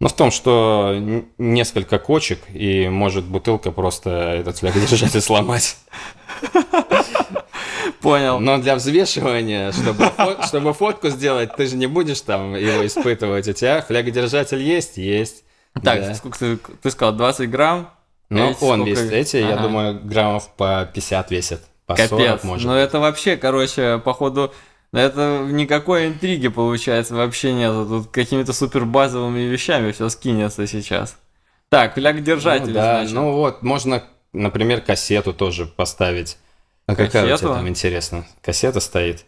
Ну, 0.00 0.08
в 0.08 0.12
том, 0.12 0.30
что 0.30 0.94
несколько 1.38 1.98
кочек, 1.98 2.38
и 2.52 2.88
может 2.88 3.24
бутылка 3.24 3.72
просто 3.72 4.10
этот 4.10 4.58
флягодержатель 4.58 5.20
сломать. 5.20 5.76
Понял. 8.00 8.38
Но 8.38 8.58
для 8.58 8.76
взвешивания, 8.76 9.72
чтобы, 9.72 10.04
фо- 10.04 10.46
чтобы 10.46 10.72
фотку 10.72 11.08
сделать, 11.08 11.56
ты 11.56 11.66
же 11.66 11.76
не 11.76 11.86
будешь 11.86 12.20
там 12.20 12.54
его 12.54 12.86
испытывать. 12.86 13.48
У 13.48 13.52
тебя 13.52 13.80
флягодержатель 13.82 14.62
есть? 14.62 14.98
Есть. 14.98 15.42
Так, 15.82 16.00
Да. 16.00 16.14
сколько 16.14 16.38
ты, 16.38 16.56
ты 16.56 16.90
сказал, 16.90 17.14
20 17.14 17.50
грамм? 17.50 17.90
Но 18.30 18.50
Эти 18.50 18.62
он 18.62 18.80
сколько? 18.82 18.90
весит. 19.00 19.12
Эти, 19.12 19.36
я 19.38 19.54
Ага. 19.54 19.62
думаю, 19.62 20.00
граммов 20.02 20.48
по 20.56 20.88
50 20.92 21.30
весит. 21.30 21.60
По 21.86 21.96
40, 21.96 22.08
Капец. 22.10 22.44
может. 22.44 22.66
Ну 22.66 22.74
это 22.74 22.98
вообще, 23.00 23.36
короче, 23.38 23.98
походу, 24.04 24.52
это 24.92 25.46
никакой 25.48 26.08
интриги 26.08 26.48
получается 26.48 27.14
вообще 27.14 27.52
нет. 27.54 27.72
Тут 27.72 28.08
какими-то 28.10 28.52
супер 28.52 28.84
базовыми 28.84 29.40
вещами 29.40 29.92
все 29.92 30.08
скинется 30.10 30.66
сейчас. 30.66 31.16
Так, 31.70 31.94
фляг 31.94 32.22
держатель, 32.22 32.68
ну, 32.68 32.74
да, 32.74 32.96
значит. 32.98 33.14
ну 33.14 33.32
вот, 33.32 33.62
можно, 33.62 34.02
например, 34.32 34.80
кассету 34.82 35.32
тоже 35.32 35.66
поставить. 35.66 36.36
А 36.86 36.94
какая 36.94 37.06
у 37.06 37.26
тебя 37.26 37.32
Кассету? 37.32 37.54
там, 37.54 37.68
интересно? 37.68 38.26
Кассета 38.42 38.80
стоит? 38.80 39.24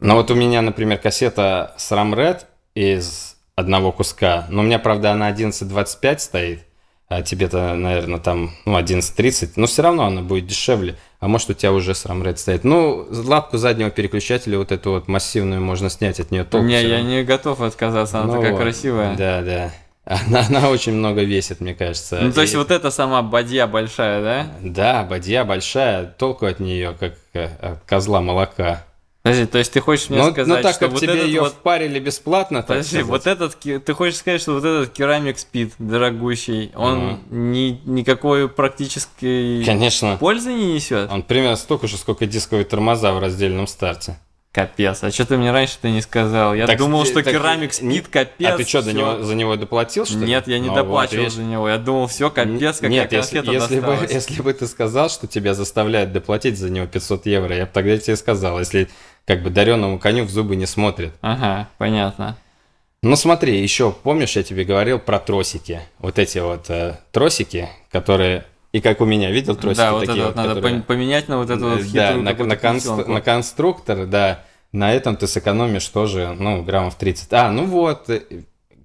Ну 0.00 0.14
вот 0.14 0.30
у 0.30 0.34
меня, 0.36 0.62
например, 0.62 0.98
кассета 0.98 1.74
SRAM 1.78 2.14
Red 2.14 2.42
из 2.74 3.36
одного 3.58 3.90
куска, 3.92 4.46
но 4.50 4.60
у 4.60 4.64
меня, 4.64 4.78
правда, 4.78 5.10
она 5.12 5.30
11.25 5.30 6.18
стоит, 6.18 6.60
а 7.08 7.22
тебе-то, 7.22 7.74
наверное, 7.74 8.20
там, 8.20 8.50
ну, 8.66 8.78
11.30, 8.78 9.52
но 9.56 9.66
все 9.66 9.82
равно 9.82 10.04
она 10.04 10.22
будет 10.22 10.46
дешевле. 10.46 10.96
А 11.20 11.26
может, 11.26 11.50
у 11.50 11.54
тебя 11.54 11.72
уже 11.72 11.92
SRAM 11.92 12.22
Red 12.22 12.36
стоит. 12.36 12.62
Ну, 12.62 13.06
лапку 13.10 13.56
заднего 13.56 13.90
переключателя, 13.90 14.58
вот 14.58 14.70
эту 14.70 14.92
вот 14.92 15.08
массивную, 15.08 15.60
можно 15.60 15.90
снять 15.90 16.20
от 16.20 16.30
нее 16.30 16.44
толку. 16.44 16.66
не, 16.66 16.80
я 16.80 17.00
не 17.02 17.24
готов 17.24 17.60
отказаться, 17.60 18.18
она 18.20 18.26
Ну 18.28 18.32
такая 18.34 18.52
вот, 18.52 18.60
красивая. 18.60 19.16
Да, 19.16 19.42
да. 19.42 19.70
Она, 20.04 20.46
она 20.48 20.70
очень 20.70 20.92
много 20.92 21.22
весит, 21.24 21.60
мне 21.60 21.74
кажется. 21.74 22.20
Ну, 22.22 22.32
то 22.32 22.42
есть 22.42 22.54
И- 22.54 22.56
вот 22.56 22.70
эта 22.70 22.90
сама 22.92 23.22
бадья 23.22 23.66
большая, 23.66 24.22
да? 24.22 24.46
Да, 24.62 25.02
бадья 25.02 25.44
большая, 25.44 26.04
толку 26.06 26.46
от 26.46 26.60
нее, 26.60 26.94
как 26.98 27.14
э, 27.34 27.48
от 27.60 27.80
козла 27.84 28.20
молока. 28.20 28.84
Подожди, 29.28 29.46
то 29.46 29.58
есть 29.58 29.72
ты 29.72 29.80
хочешь 29.80 30.08
мне 30.10 30.18
Ну, 30.18 30.30
сказать, 30.32 30.46
ну 30.48 30.62
так 30.62 30.72
что 30.74 30.80
как 30.86 30.92
вот 30.92 31.00
тебе 31.00 31.14
этот 31.14 31.26
ее 31.26 31.40
вот... 31.42 31.52
впарили 31.52 31.98
бесплатно, 31.98 32.58
так 32.58 32.68
Подожди, 32.68 32.88
сказать. 33.02 33.06
вот 33.06 33.26
этот, 33.26 33.84
ты 33.84 33.94
хочешь 33.94 34.18
сказать, 34.18 34.40
что 34.40 34.54
вот 34.54 34.64
этот 34.64 34.90
керамик 34.92 35.38
спид 35.38 35.72
дорогущий, 35.78 36.72
он 36.74 37.20
ни, 37.30 37.80
никакой 37.84 38.48
практической 38.48 39.64
Конечно, 39.64 40.16
пользы 40.18 40.52
не 40.52 40.74
несет? 40.74 41.10
он 41.10 41.22
примерно 41.22 41.56
столько 41.56 41.86
же, 41.86 41.96
сколько 41.96 42.26
дисковые 42.26 42.64
тормоза 42.64 43.12
в 43.12 43.18
раздельном 43.20 43.66
старте. 43.66 44.18
Капец, 44.50 45.04
а 45.04 45.10
что 45.12 45.26
ты 45.26 45.36
мне 45.36 45.52
раньше 45.52 45.76
ты 45.80 45.90
не 45.90 46.00
сказал? 46.00 46.54
Я 46.54 46.66
Так, 46.66 46.78
думал, 46.78 47.04
что 47.04 47.22
так, 47.22 47.32
керамик 47.32 47.70
не- 47.82 47.98
спид 47.98 48.08
капец. 48.08 48.50
а 48.54 48.56
ты 48.56 48.64
что, 48.64 48.80
за 48.80 48.92
него, 48.94 49.22
за 49.22 49.34
него 49.34 49.54
доплатил, 49.56 50.06
что 50.06 50.18
ли? 50.18 50.26
Нет, 50.26 50.48
я 50.48 50.58
не 50.58 50.68
Ну 50.68 50.72
вот, 50.72 50.76
доплачивал 50.82 51.18
видишь. 51.24 51.34
за 51.34 51.42
него. 51.42 51.68
Я 51.68 51.76
думал, 51.76 52.06
все, 52.06 52.30
капец, 52.30 52.76
какая 52.76 52.90
Нет, 52.90 53.12
если, 53.12 53.38
если, 53.52 53.80
бы, 53.80 53.98
если 54.10 54.42
бы 54.42 54.52
ты 54.54 54.66
сказал, 54.66 55.10
что 55.10 55.26
тебя 55.26 55.52
заставляют 55.52 56.12
доплатить 56.12 56.58
за 56.58 56.70
него 56.70 56.86
500 56.86 57.26
евро, 57.26 57.54
я 57.54 57.66
бы 57.66 57.70
тогда 57.72 57.98
тебе 57.98 58.16
сказал, 58.16 58.58
если 58.58 58.88
как 59.28 59.42
бы 59.42 59.50
дареному 59.50 59.98
коню 59.98 60.24
в 60.24 60.30
зубы 60.30 60.56
не 60.56 60.64
смотрят. 60.66 61.12
Ага, 61.20 61.68
понятно. 61.76 62.36
Ну 63.02 63.14
смотри, 63.14 63.60
еще 63.62 63.92
помнишь, 63.92 64.34
я 64.36 64.42
тебе 64.42 64.64
говорил 64.64 64.98
про 64.98 65.18
тросики. 65.20 65.80
Вот 65.98 66.18
эти 66.18 66.38
вот 66.38 66.68
э, 66.70 66.98
тросики, 67.12 67.68
которые... 67.92 68.44
И 68.72 68.80
как 68.80 69.00
у 69.00 69.04
меня, 69.04 69.30
видел 69.30 69.54
тросики 69.54 69.76
да, 69.78 69.92
вот 69.92 70.00
такие 70.06 70.16
это 70.18 70.26
вот 70.28 70.36
надо 70.36 70.54
которые- 70.56 70.78
пом- 70.78 70.82
поменять 70.82 71.28
на 71.28 71.36
вот 71.38 71.50
эту 71.50 71.68
вот 71.68 71.78
Э, 71.80 71.84
хитрую 71.84 71.92
Да, 71.92 72.14
на, 72.14 72.44
на 72.44 72.54
конст- 72.54 73.06
на 73.06 73.20
конструктор, 73.20 74.06
да. 74.06 74.44
На 74.72 74.92
этом 74.92 75.16
ты 75.16 75.26
сэкономишь 75.26 75.86
тоже, 75.88 76.34
ну, 76.38 76.62
граммов 76.62 76.94
30. 76.96 77.32
А, 77.34 77.50
ну 77.50 77.66
вот, 77.66 78.08
э, 78.10 78.22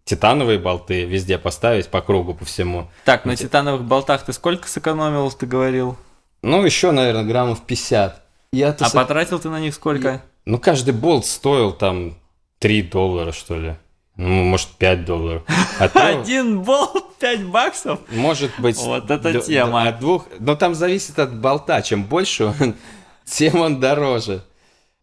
титановые 0.03 0.59
болты 0.59 1.05
везде 1.05 1.37
поставить 1.37 1.87
по 1.87 2.01
кругу, 2.01 2.33
по 2.33 2.43
всему. 2.45 2.89
Так, 3.05 3.23
на 3.25 3.35
титановых 3.37 3.83
болтах 3.83 4.23
ты 4.23 4.33
сколько 4.33 4.67
сэкономил, 4.67 5.31
ты 5.31 5.45
говорил? 5.45 5.95
Ну, 6.41 6.63
еще, 6.65 6.91
наверное, 6.91 7.23
граммов 7.23 7.61
50. 7.61 8.21
Я-то 8.51 8.85
А 8.85 8.87
сэ- 8.89 8.93
потратил 8.93 9.39
ты 9.39 9.49
на 9.49 9.59
них 9.59 9.73
сколько? 9.73 10.21
Ну, 10.45 10.57
каждый 10.59 10.93
болт 10.93 11.25
стоил 11.25 11.71
там 11.71 12.17
3 12.59 12.81
доллара, 12.83 13.31
что 13.31 13.57
ли. 13.57 13.75
Ну, 14.15 14.43
может, 14.43 14.69
5 14.77 15.05
долларов. 15.05 15.43
А 15.79 15.87
то- 15.89 16.07
Один 16.21 16.61
болт 16.61 17.17
5 17.19 17.45
баксов? 17.45 17.99
Может 18.11 18.51
быть... 18.59 18.77
Вот 18.77 19.09
это 19.09 19.41
тема. 19.41 19.87
От 19.87 19.99
двух... 19.99 20.27
Но 20.39 20.55
там 20.55 20.75
зависит 20.75 21.17
от 21.19 21.35
болта. 21.35 21.81
Чем 21.81 22.03
больше 22.03 22.45
он, 22.59 22.75
тем 23.25 23.59
он 23.61 23.79
дороже. 23.79 24.43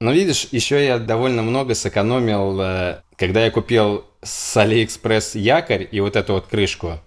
Но 0.00 0.12
видишь, 0.12 0.48
еще 0.50 0.85
я 0.85 0.98
довольно 0.98 1.42
много 1.42 1.74
сэкономил, 1.74 2.59
э, 2.61 3.03
когда 3.16 3.44
я 3.44 3.50
купил 3.50 4.05
с 4.22 4.57
Алиэкспресс 4.57 5.35
якорь 5.35 5.88
и 5.90 6.00
вот 6.00 6.16
эту 6.16 6.35
вот 6.35 6.46
крышку. 6.46 7.00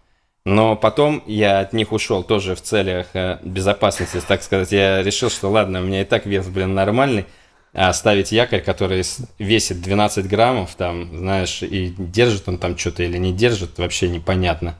Но 0.46 0.76
потом 0.76 1.24
я 1.26 1.60
от 1.62 1.72
них 1.74 1.92
ушел 1.94 2.22
тоже 2.24 2.54
в 2.54 2.62
целях 2.62 3.08
э, 3.14 3.40
безопасности, 3.44 4.22
так 4.28 4.44
сказать. 4.44 4.72
Я 4.72 5.02
решил, 5.02 5.30
что 5.30 5.50
ладно, 5.50 5.80
у 5.80 5.84
меня 5.86 6.02
и 6.02 6.06
так 6.06 6.26
вес, 6.26 6.48
блин, 6.48 6.74
нормальный. 6.76 7.26
А 7.74 7.92
ставить 7.94 8.32
якорь, 8.32 8.62
который 8.62 9.04
весит 9.40 9.82
12 9.82 10.28
граммов, 10.28 10.76
там, 10.76 11.18
знаешь, 11.18 11.64
и 11.64 11.94
держит 11.98 12.48
он 12.48 12.60
там 12.60 12.78
что-то 12.78 13.02
или 13.04 13.18
не 13.18 13.34
держит, 13.34 13.80
вообще 13.80 14.10
непонятно. 14.10 14.76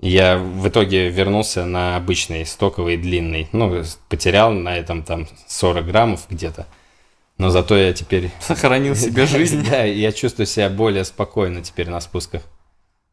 Я 0.00 0.36
в 0.36 0.66
итоге 0.68 1.08
вернулся 1.08 1.64
на 1.64 1.94
обычный 1.96 2.44
стоковый 2.44 2.96
длинный. 2.96 3.48
Ну, 3.52 3.84
потерял 4.08 4.50
на 4.50 4.76
этом 4.76 5.04
там 5.04 5.28
40 5.46 5.86
граммов 5.86 6.26
где-то. 6.28 6.66
Но 7.38 7.50
зато 7.50 7.76
я 7.76 7.92
теперь... 7.92 8.32
Сохранил 8.40 8.96
себе 8.96 9.26
жизнь. 9.26 9.64
Да, 9.70 9.84
я 9.84 10.10
чувствую 10.10 10.46
себя 10.46 10.68
более 10.68 11.04
спокойно 11.04 11.62
теперь 11.62 11.88
на 11.88 12.00
спусках. 12.00 12.42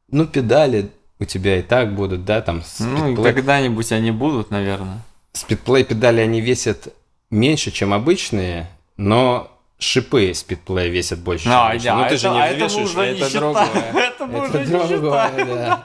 Ну, 0.10 0.26
педали 0.26 0.89
у 1.20 1.26
тебя 1.26 1.60
и 1.60 1.62
так 1.62 1.94
будут, 1.94 2.26
да, 2.26 2.42
там 2.42 2.63
Ну, 2.80 3.15
когда-нибудь 3.22 3.92
они 3.92 4.10
будут, 4.10 4.50
наверное. 4.50 5.04
спидплей 5.34 5.84
педали, 5.84 6.22
они 6.22 6.42
весят 6.42 6.88
меньше, 7.30 7.70
чем 7.70 7.94
обычные, 7.94 8.68
но 8.99 9.49
шипы 9.79 10.33
спидплея 10.33 10.89
весят 10.89 11.19
больше, 11.19 11.45
чем 11.45 11.53
А, 11.53 11.73
да, 11.81 11.95
ну, 11.95 12.01
ты 12.01 12.07
это- 12.07 12.17
же 12.17 12.29
не 12.29 12.41
а 12.41 12.47
это 12.47 12.65
взвешиваешь, 12.65 13.15
не 13.17 13.21
это 13.21 13.29
считаем. 13.29 13.53
другое. 13.53 14.03
Это 14.09 14.25
мы 14.25 14.39
Это 14.45 14.57
уже 14.59 14.65
не 14.65 14.88
другое, 14.99 15.29
считаем. 15.29 15.47
да. 15.47 15.83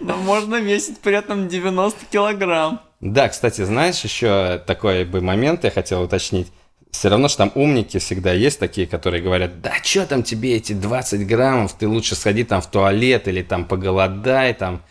Но 0.00 0.16
можно 0.18 0.56
весить 0.56 0.98
при 1.00 1.16
этом 1.16 1.48
90 1.48 2.04
килограмм. 2.06 2.80
Да, 3.00 3.28
кстати, 3.28 3.64
знаешь, 3.64 4.00
еще 4.04 4.62
такой 4.64 5.04
бы 5.04 5.20
момент 5.20 5.64
я 5.64 5.72
хотел 5.72 6.02
уточнить. 6.02 6.52
Все 6.92 7.08
равно, 7.08 7.26
что 7.28 7.38
там 7.38 7.52
умники 7.56 7.98
всегда 7.98 8.32
есть 8.32 8.60
такие, 8.60 8.86
которые 8.86 9.22
говорят, 9.22 9.60
да 9.60 9.72
что 9.82 10.06
там 10.06 10.22
тебе 10.22 10.54
эти 10.56 10.72
20 10.74 11.26
граммов, 11.26 11.72
ты 11.72 11.88
лучше 11.88 12.14
сходи 12.14 12.44
там 12.44 12.60
в 12.62 12.66
туалет 12.68 13.26
или 13.26 13.42
там 13.42 13.64
поголодай 13.64 14.54
там. 14.54 14.82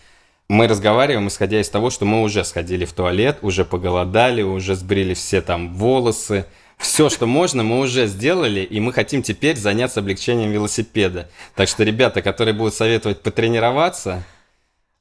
Мы 0.50 0.68
разговариваем, 0.68 1.30
исходя 1.30 1.62
из 1.62 1.70
того, 1.70 1.90
что 1.90 2.04
мы 2.04 2.22
уже 2.24 2.44
сходили 2.44 2.84
в 2.84 2.92
туалет, 2.92 3.38
уже 3.44 3.64
поголодали, 3.64 4.42
уже 4.42 4.76
сбрили 4.76 5.14
все 5.14 5.42
там 5.42 5.74
волосы. 5.74 6.46
Все, 6.82 7.10
что 7.10 7.28
можно, 7.28 7.64
мы 7.64 7.80
уже 7.80 8.08
сделали, 8.08 8.62
и 8.62 8.80
мы 8.80 8.92
хотим 8.92 9.22
теперь 9.22 9.56
заняться 9.56 10.00
облегчением 10.00 10.52
велосипеда. 10.52 11.30
Так 11.56 11.68
что, 11.68 11.84
ребята, 11.84 12.22
которые 12.22 12.54
будут 12.54 12.74
советовать 12.74 13.22
потренироваться, 13.22 14.24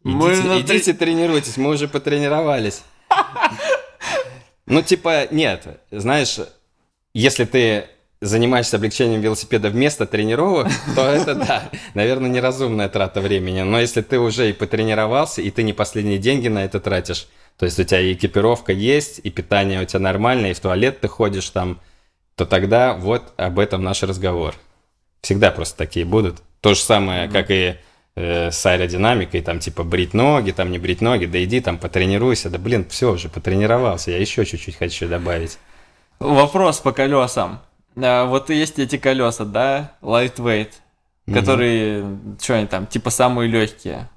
Мы 0.03 0.35
идите, 0.35 0.49
на 0.49 0.61
идите 0.61 0.93
тренируйтесь, 0.93 1.57
мы 1.57 1.71
уже 1.71 1.89
потренировались. 1.89 2.83
Ну, 4.67 4.83
типа, 4.83 5.27
нет, 5.31 5.81
знаешь, 5.91 6.39
если 7.13 7.45
ты 7.45 7.87
занимаешься 8.21 8.77
облегчением 8.77 9.21
велосипеда 9.21 9.71
вместо 9.71 10.07
тренировок, 10.07 10.69
то 10.95 11.07
это, 11.09 11.35
да, 11.35 11.71
наверное, 11.95 12.31
неразумная 12.31 12.89
трата 12.89 13.21
времени. 13.21 13.63
Но 13.63 13.81
если 13.81 14.03
ты 14.03 14.19
уже 14.19 14.51
и 14.51 14.53
потренировался, 14.53 15.43
и 15.43 15.51
ты 15.51 15.63
не 15.63 15.73
последние 15.73 16.19
деньги 16.19 16.49
на 16.49 16.65
это 16.65 16.79
тратишь, 16.79 17.27
то 17.61 17.67
есть 17.67 17.79
у 17.79 17.85
тебя 17.85 18.01
и 18.01 18.15
экипировка 18.15 18.73
есть, 18.73 19.21
и 19.23 19.29
питание 19.29 19.83
у 19.83 19.85
тебя 19.85 20.01
нормальное, 20.01 20.53
и 20.53 20.55
в 20.55 20.61
туалет 20.61 21.01
ты 21.01 21.09
ходишь 21.09 21.51
там, 21.51 21.79
то 22.35 22.47
тогда 22.47 22.95
вот 22.95 23.35
об 23.37 23.59
этом 23.59 23.83
наш 23.83 24.03
разговор. 24.03 24.55
Всегда 25.21 25.51
просто 25.51 25.77
такие 25.77 26.07
будут. 26.07 26.43
То 26.63 26.73
же 26.73 26.81
самое, 26.81 27.29
как 27.29 27.51
и 27.51 27.77
э, 28.17 28.51
с 28.51 28.65
аэродинамикой, 28.65 29.43
там 29.43 29.59
типа 29.59 29.85
брить 29.85 30.15
ноги, 30.15 30.53
там 30.53 30.71
не 30.71 30.79
брить 30.79 31.03
ноги, 31.03 31.27
да 31.27 31.45
иди 31.45 31.61
там 31.61 31.77
потренируйся, 31.77 32.49
да 32.49 32.57
блин, 32.57 32.87
все 32.89 33.13
уже 33.13 33.29
потренировался, 33.29 34.11
я 34.11 34.17
еще 34.17 34.47
чуть-чуть 34.47 34.77
хочу 34.77 35.07
добавить. 35.07 35.59
Вопрос 36.19 36.79
по 36.79 36.93
колесам. 36.93 37.61
А, 37.95 38.25
Вот 38.25 38.49
есть 38.49 38.79
эти 38.79 38.97
колеса, 38.97 39.45
да, 39.45 39.93
lightweight, 40.01 40.71
которые, 41.31 42.07
что 42.41 42.55
они 42.55 42.67
там, 42.67 42.87
типа 42.87 43.11
самые 43.11 43.51
легкие. 43.51 44.09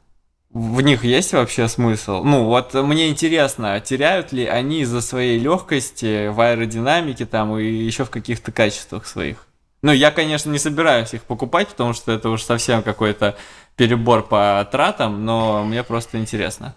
В 0.53 0.81
них 0.81 1.03
есть 1.03 1.33
вообще 1.33 1.67
смысл? 1.67 2.23
Ну, 2.23 2.45
вот 2.45 2.75
мне 2.75 3.09
интересно, 3.09 3.79
теряют 3.79 4.31
ли 4.31 4.45
они 4.45 4.81
из-за 4.81 5.01
своей 5.01 5.39
легкости 5.39 6.27
в 6.27 6.39
аэродинамике 6.39 7.25
там 7.25 7.57
и 7.57 7.65
еще 7.65 8.05
в 8.05 8.11
каких-то 8.11 8.51
качествах 8.51 9.07
своих? 9.07 9.47
Ну, 9.81 9.91
я, 9.91 10.11
конечно, 10.11 10.51
не 10.51 10.59
собираюсь 10.59 11.13
их 11.13 11.23
покупать, 11.23 11.69
потому 11.69 11.93
что 11.93 12.11
это 12.11 12.29
уж 12.29 12.43
совсем 12.43 12.83
какой-то 12.83 13.35
перебор 13.75 14.27
по 14.27 14.65
тратам, 14.71 15.25
но 15.25 15.65
мне 15.65 15.83
просто 15.83 16.19
интересно. 16.19 16.75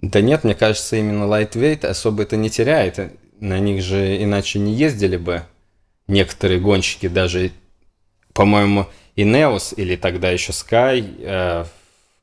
Да 0.00 0.22
нет, 0.22 0.44
мне 0.44 0.54
кажется, 0.54 0.96
именно 0.96 1.24
lightweight 1.24 1.84
особо 1.86 2.22
это 2.22 2.36
не 2.36 2.48
теряет. 2.48 3.12
На 3.40 3.58
них 3.58 3.82
же 3.82 4.22
иначе 4.22 4.58
не 4.58 4.72
ездили 4.72 5.18
бы 5.18 5.42
некоторые 6.06 6.60
гонщики, 6.60 7.08
даже, 7.08 7.52
по-моему, 8.32 8.86
и 9.16 9.24
Neos 9.24 9.74
или 9.76 9.96
тогда 9.96 10.30
еще 10.30 10.52
Sky, 10.52 11.04
э, 11.20 11.64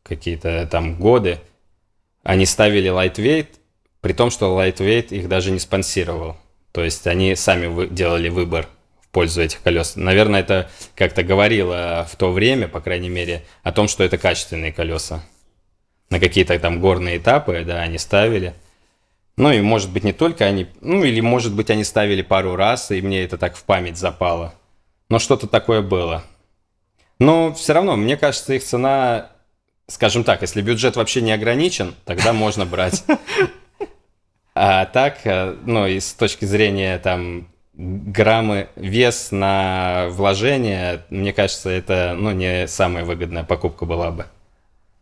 какие-то 0.05 0.67
там 0.69 0.97
годы, 0.99 1.39
они 2.23 2.45
ставили 2.45 2.89
lightweight, 2.89 3.47
при 4.01 4.13
том, 4.13 4.29
что 4.29 4.57
lightweight 4.59 5.09
их 5.09 5.27
даже 5.27 5.51
не 5.51 5.59
спонсировал. 5.59 6.37
То 6.71 6.83
есть 6.83 7.07
они 7.07 7.35
сами 7.35 7.67
вы, 7.67 7.87
делали 7.87 8.29
выбор 8.29 8.67
в 9.01 9.09
пользу 9.09 9.41
этих 9.41 9.61
колес. 9.61 9.95
Наверное, 9.95 10.41
это 10.41 10.69
как-то 10.95 11.23
говорило 11.23 12.07
в 12.11 12.15
то 12.15 12.31
время, 12.31 12.67
по 12.67 12.81
крайней 12.81 13.09
мере, 13.09 13.43
о 13.63 13.71
том, 13.71 13.87
что 13.87 14.03
это 14.03 14.17
качественные 14.17 14.73
колеса 14.73 15.23
на 16.09 16.19
какие-то 16.19 16.57
там 16.59 16.79
горные 16.79 17.17
этапы, 17.17 17.63
да, 17.65 17.81
они 17.81 17.97
ставили. 17.97 18.53
Ну 19.37 19.51
и 19.51 19.61
может 19.61 19.91
быть 19.91 20.03
не 20.03 20.13
только 20.13 20.45
они, 20.45 20.67
ну 20.81 21.03
или 21.03 21.19
может 21.19 21.53
быть 21.53 21.69
они 21.69 21.83
ставили 21.83 22.21
пару 22.21 22.55
раз, 22.55 22.91
и 22.91 23.01
мне 23.01 23.23
это 23.23 23.37
так 23.37 23.55
в 23.55 23.63
память 23.63 23.97
запало. 23.97 24.53
Но 25.09 25.19
что-то 25.19 25.47
такое 25.47 25.81
было. 25.81 26.23
Но 27.19 27.53
все 27.53 27.73
равно, 27.73 27.95
мне 27.95 28.17
кажется, 28.17 28.53
их 28.53 28.63
цена, 28.63 29.31
скажем 29.87 30.23
так, 30.23 30.41
если 30.41 30.61
бюджет 30.61 30.95
вообще 30.95 31.21
не 31.21 31.31
ограничен, 31.31 31.95
тогда 32.05 32.33
можно 32.33 32.65
брать. 32.65 33.03
А 34.57 34.85
так, 34.85 35.17
э, 35.25 35.53
ну 35.65 35.85
и 35.85 35.99
с 35.99 36.13
точки 36.13 36.45
зрения 36.45 36.97
там 36.97 37.49
граммы, 37.73 38.69
вес 38.77 39.31
на 39.31 40.07
вложение, 40.11 41.03
мне 41.09 41.33
кажется, 41.33 41.69
это 41.69 42.15
ну, 42.17 42.31
не 42.31 42.65
самая 42.67 43.03
выгодная 43.03 43.43
покупка 43.43 43.85
была 43.85 44.11
бы. 44.11 44.27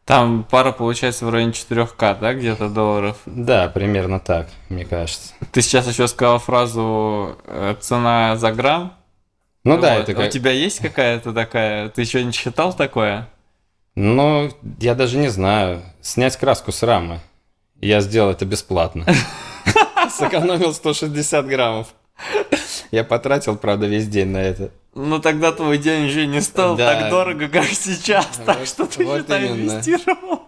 Там 0.06 0.46
пара 0.50 0.72
получается 0.74 1.26
в 1.26 1.30
районе 1.30 1.54
4К, 1.54 2.20
да, 2.20 2.34
где-то 2.34 2.68
долларов? 2.68 3.18
Да, 3.26 3.70
примерно 3.70 4.20
так, 4.20 4.50
мне 4.70 4.86
кажется. 4.86 5.34
Ты 5.52 5.62
сейчас 5.62 5.88
еще 5.88 6.08
сказал 6.08 6.40
фразу 6.40 7.38
э, 7.46 7.76
«цена 7.80 8.36
за 8.36 8.52
грамм». 8.52 8.94
Ну 9.64 9.74
вот. 9.74 9.82
да, 9.82 9.96
это 9.96 10.14
как... 10.14 10.28
У 10.28 10.30
тебя 10.30 10.52
есть 10.52 10.80
какая-то 10.80 11.32
такая... 11.32 11.88
Ты 11.88 12.02
еще 12.02 12.22
не 12.24 12.34
считал 12.34 12.74
такое? 12.74 13.30
Ну, 13.96 14.52
я 14.80 14.96
даже 14.96 15.18
не 15.18 15.28
знаю. 15.30 15.82
Снять 16.02 16.38
краску 16.38 16.72
с 16.72 16.82
рамы. 16.84 17.20
Я 17.80 18.02
сделал 18.02 18.32
это 18.32 18.46
бесплатно. 18.46 19.06
Сэкономил 20.18 20.74
160 20.74 21.46
граммов. 21.48 21.88
Я 22.92 23.04
потратил, 23.04 23.56
правда, 23.56 23.88
весь 23.88 24.08
день 24.08 24.30
на 24.30 24.38
это. 24.38 24.72
Ну 24.96 25.20
тогда 25.20 25.52
твой 25.52 25.80
день 25.80 26.06
уже 26.06 26.28
не 26.28 26.42
стал 26.42 26.76
да. 26.76 26.94
так 26.94 27.10
дорого, 27.10 27.48
как 27.48 27.66
сейчас, 27.66 28.28
вот, 28.38 28.46
так 28.46 28.66
что 28.68 28.86
ты 28.86 29.04
вот 29.04 29.22
считай, 29.22 29.48
инвестировал. 29.48 30.44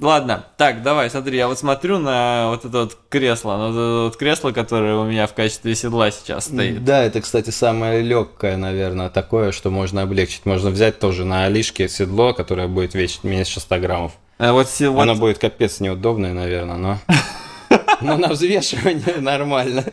Ладно, 0.00 0.46
так, 0.56 0.82
давай, 0.82 1.10
смотри, 1.10 1.36
я 1.36 1.48
вот 1.48 1.58
смотрю 1.58 1.98
на 1.98 2.48
вот 2.48 2.64
это 2.64 2.80
вот 2.80 2.98
кресло, 3.08 3.56
на 3.56 3.68
вот 3.68 3.72
это 3.72 4.02
вот 4.04 4.16
кресло, 4.16 4.52
которое 4.52 4.96
у 4.96 5.04
меня 5.04 5.26
в 5.26 5.34
качестве 5.34 5.74
седла 5.74 6.10
сейчас 6.10 6.46
стоит. 6.46 6.84
Да, 6.84 7.02
это, 7.02 7.20
кстати, 7.20 7.50
самое 7.50 8.02
легкое, 8.02 8.56
наверное, 8.56 9.08
такое, 9.08 9.52
что 9.52 9.70
можно 9.70 10.02
облегчить. 10.02 10.46
Можно 10.46 10.70
взять 10.70 10.98
тоже 10.98 11.24
на 11.24 11.44
Алишке 11.44 11.88
седло, 11.88 12.32
которое 12.32 12.68
будет 12.68 12.94
весить 12.94 13.24
меньше 13.24 13.60
100 13.60 13.78
граммов. 13.78 14.12
А 14.38 14.52
вот, 14.52 14.68
Оно 14.80 15.14
вот... 15.14 15.18
будет 15.18 15.38
капец 15.38 15.80
неудобное, 15.80 16.32
наверное, 16.32 16.76
но... 16.76 16.98
Но 18.00 18.16
на 18.16 18.28
взвешивание 18.28 19.16
нормально. 19.18 19.84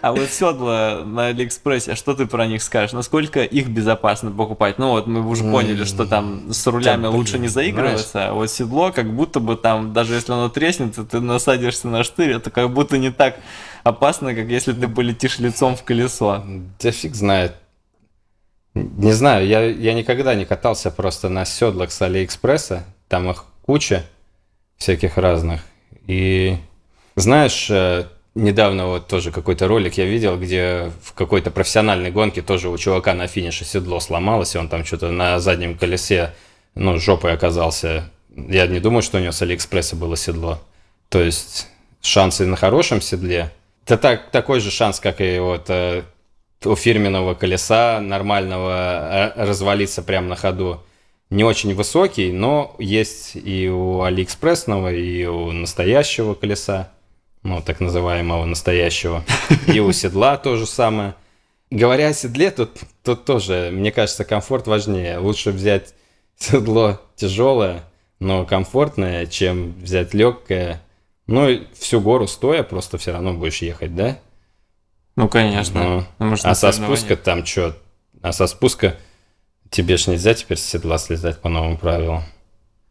А 0.00 0.12
вот 0.12 0.28
седла 0.30 1.02
на 1.04 1.26
Алиэкспрессе, 1.26 1.94
что 1.94 2.14
ты 2.14 2.26
про 2.26 2.46
них 2.46 2.62
скажешь? 2.62 2.92
Насколько 2.92 3.42
их 3.42 3.68
безопасно 3.68 4.30
покупать? 4.30 4.78
Ну 4.78 4.90
вот 4.90 5.06
мы 5.06 5.26
уже 5.26 5.44
поняли, 5.44 5.84
что 5.84 6.06
там 6.06 6.52
с 6.52 6.66
рулями 6.66 7.04
там, 7.04 7.14
лучше 7.14 7.38
не 7.38 7.48
заигрываться, 7.48 8.08
знаешь. 8.12 8.30
а 8.30 8.34
вот 8.34 8.50
седло 8.50 8.92
как 8.92 9.12
будто 9.12 9.40
бы 9.40 9.56
там, 9.56 9.92
даже 9.92 10.14
если 10.14 10.32
оно 10.32 10.48
треснет, 10.48 10.96
ты 11.10 11.20
насадишься 11.20 11.88
на 11.88 12.04
штырь, 12.04 12.32
это 12.32 12.50
как 12.50 12.70
будто 12.72 12.98
не 12.98 13.10
так 13.10 13.36
опасно, 13.82 14.34
как 14.34 14.46
если 14.48 14.72
ты 14.72 14.88
полетишь 14.88 15.38
лицом 15.38 15.76
в 15.76 15.82
колесо. 15.82 16.44
Да 16.80 16.90
фиг 16.90 17.14
знает. 17.14 17.54
Не 18.74 19.12
знаю, 19.12 19.46
я, 19.46 19.64
я 19.64 19.94
никогда 19.94 20.34
не 20.34 20.44
катался 20.44 20.90
просто 20.90 21.28
на 21.28 21.44
седлах 21.44 21.90
с 21.90 22.00
Алиэкспресса, 22.00 22.84
там 23.08 23.30
их 23.30 23.44
куча 23.62 24.04
всяких 24.76 25.16
разных. 25.18 25.62
И 26.06 26.56
знаешь, 27.16 27.68
э, 27.70 28.06
недавно 28.34 28.86
вот 28.86 29.08
тоже 29.08 29.30
какой-то 29.30 29.68
ролик 29.68 29.94
я 29.94 30.04
видел, 30.04 30.38
где 30.38 30.90
в 31.02 31.12
какой-то 31.12 31.50
профессиональной 31.50 32.10
гонке 32.10 32.42
тоже 32.42 32.68
у 32.68 32.78
чувака 32.78 33.14
на 33.14 33.26
финише 33.26 33.64
седло 33.64 34.00
сломалось, 34.00 34.54
и 34.54 34.58
он 34.58 34.68
там 34.68 34.84
что-то 34.84 35.10
на 35.10 35.38
заднем 35.40 35.76
колесе, 35.76 36.34
ну, 36.74 36.98
жопой 36.98 37.32
оказался. 37.32 38.10
Я 38.34 38.66
не 38.66 38.80
думаю, 38.80 39.02
что 39.02 39.18
у 39.18 39.20
него 39.20 39.32
с 39.32 39.42
Алиэкспресса 39.42 39.96
было 39.96 40.16
седло. 40.16 40.60
То 41.08 41.20
есть 41.22 41.68
шансы 42.00 42.46
на 42.46 42.56
хорошем 42.56 43.00
седле. 43.00 43.50
Это 43.84 43.98
так, 43.98 44.30
такой 44.30 44.60
же 44.60 44.70
шанс, 44.70 45.00
как 45.00 45.20
и 45.20 45.38
вот 45.38 45.64
э, 45.68 46.02
у 46.64 46.76
фирменного 46.76 47.34
колеса 47.34 48.00
нормального 48.00 49.32
э, 49.36 49.44
развалиться 49.44 50.02
прямо 50.02 50.28
на 50.28 50.36
ходу. 50.36 50.82
Не 51.30 51.44
очень 51.44 51.74
высокий, 51.74 52.32
но 52.32 52.74
есть 52.78 53.32
и 53.34 53.68
у 53.68 54.02
Алиэкспрессного, 54.02 54.92
и 54.92 55.26
у 55.26 55.52
настоящего 55.52 56.34
колеса 56.34 56.90
ну, 57.42 57.62
так 57.62 57.80
называемого 57.80 58.44
настоящего. 58.44 59.24
И 59.66 59.80
у 59.80 59.92
седла 59.92 60.36
то 60.36 60.56
же 60.56 60.66
самое. 60.66 61.14
Говоря 61.70 62.08
о 62.08 62.12
седле, 62.14 62.50
тут, 62.50 62.70
тут 63.02 63.24
тоже, 63.24 63.70
мне 63.72 63.92
кажется, 63.92 64.24
комфорт 64.24 64.66
важнее. 64.66 65.18
Лучше 65.18 65.50
взять 65.50 65.94
седло 66.38 67.00
тяжелое, 67.16 67.84
но 68.20 68.46
комфортное, 68.46 69.26
чем 69.26 69.74
взять 69.74 70.14
легкое. 70.14 70.82
Ну, 71.26 71.60
всю 71.78 72.00
гору 72.00 72.26
стоя 72.26 72.62
просто 72.62 72.96
все 72.96 73.12
равно 73.12 73.34
будешь 73.34 73.60
ехать, 73.60 73.94
да? 73.94 74.18
Ну, 75.14 75.28
конечно. 75.28 76.06
Ну, 76.18 76.34
а 76.42 76.54
со 76.54 76.72
спуска 76.72 77.16
там 77.16 77.44
что? 77.44 77.76
А 78.22 78.32
со 78.32 78.46
спуска 78.46 78.96
тебе 79.68 79.96
ж 79.96 80.06
нельзя 80.06 80.32
теперь 80.34 80.58
с 80.58 80.64
седла 80.64 80.98
слезать 80.98 81.40
по 81.40 81.48
новым 81.48 81.76
правилам. 81.76 82.22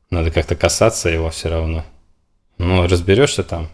Надо 0.09 0.29
как-то 0.31 0.55
касаться 0.55 1.09
его 1.09 1.29
все 1.31 1.49
равно. 1.49 1.83
Ну, 2.57 2.87
разберешься 2.87 3.43
там. 3.43 3.69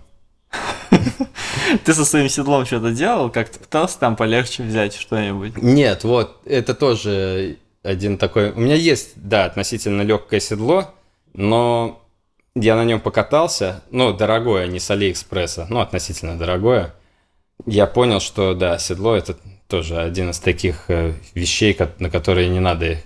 Ты 1.85 1.93
со 1.93 2.05
своим 2.05 2.29
седлом 2.29 2.65
что-то 2.65 2.91
делал? 2.91 3.29
Как 3.29 3.49
ты 3.49 3.59
пытался 3.59 3.99
там 3.99 4.15
полегче 4.15 4.63
взять 4.63 4.93
что-нибудь? 4.93 5.57
Нет, 5.57 6.03
вот, 6.03 6.39
это 6.45 6.73
тоже 6.73 7.57
один 7.83 8.17
такой... 8.17 8.51
У 8.51 8.59
меня 8.59 8.75
есть, 8.75 9.11
да, 9.15 9.45
относительно 9.45 10.01
легкое 10.03 10.39
седло, 10.39 10.93
но 11.33 12.01
я 12.55 12.75
на 12.75 12.85
нем 12.85 12.99
покатался, 12.99 13.83
ну, 13.91 14.13
дорогое, 14.13 14.67
не 14.67 14.79
с 14.79 14.89
Алиэкспресса, 14.91 15.67
ну, 15.69 15.79
относительно 15.79 16.37
дорогое. 16.37 16.93
Я 17.65 17.87
понял, 17.87 18.19
что, 18.19 18.53
да, 18.53 18.77
седло 18.77 19.15
это 19.15 19.37
тоже 19.67 19.99
один 19.99 20.29
из 20.29 20.39
таких 20.39 20.85
э, 20.89 21.13
вещей, 21.33 21.77
на 21.99 22.09
которые 22.09 22.49
не 22.49 22.59
надо 22.59 22.97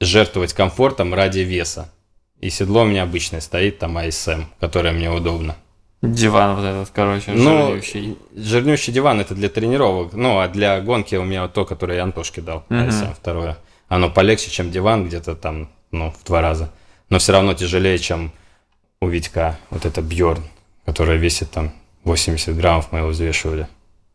жертвовать 0.00 0.54
комфортом 0.54 1.14
ради 1.14 1.40
веса. 1.40 1.92
И 2.40 2.50
седло 2.50 2.82
у 2.82 2.86
меня 2.86 3.04
обычное 3.04 3.40
стоит, 3.40 3.78
там 3.78 3.98
ASM, 3.98 4.46
которое 4.58 4.92
мне 4.92 5.10
удобно. 5.10 5.56
Диван 6.02 6.56
вот 6.56 6.64
этот, 6.64 6.90
короче, 6.94 7.32
ну, 7.32 7.66
жирнющий. 7.66 8.18
Жирнющий 8.34 8.92
диван 8.92 9.20
это 9.20 9.34
для 9.34 9.50
тренировок. 9.50 10.14
Ну, 10.14 10.38
а 10.38 10.48
для 10.48 10.80
гонки 10.80 11.14
у 11.14 11.24
меня 11.24 11.42
вот 11.42 11.52
то, 11.52 11.66
которое 11.66 11.96
я 11.96 12.04
Антошке 12.04 12.40
дал, 12.40 12.64
угу. 12.70 12.90
второе. 13.14 13.58
Оно 13.88 14.08
полегче, 14.08 14.50
чем 14.50 14.70
диван, 14.70 15.06
где-то 15.06 15.34
там, 15.34 15.68
ну, 15.90 16.12
в 16.12 16.24
два 16.24 16.40
раза. 16.40 16.72
Но 17.10 17.18
все 17.18 17.32
равно 17.32 17.52
тяжелее, 17.54 17.98
чем 17.98 18.32
у 19.00 19.08
Витька. 19.08 19.58
Вот 19.68 19.84
это 19.84 20.00
Бьорн, 20.00 20.42
которая 20.86 21.18
весит 21.18 21.50
там 21.50 21.72
80 22.04 22.56
граммов, 22.56 22.92
мы 22.92 23.00
его 23.00 23.08
взвешивали. 23.08 23.68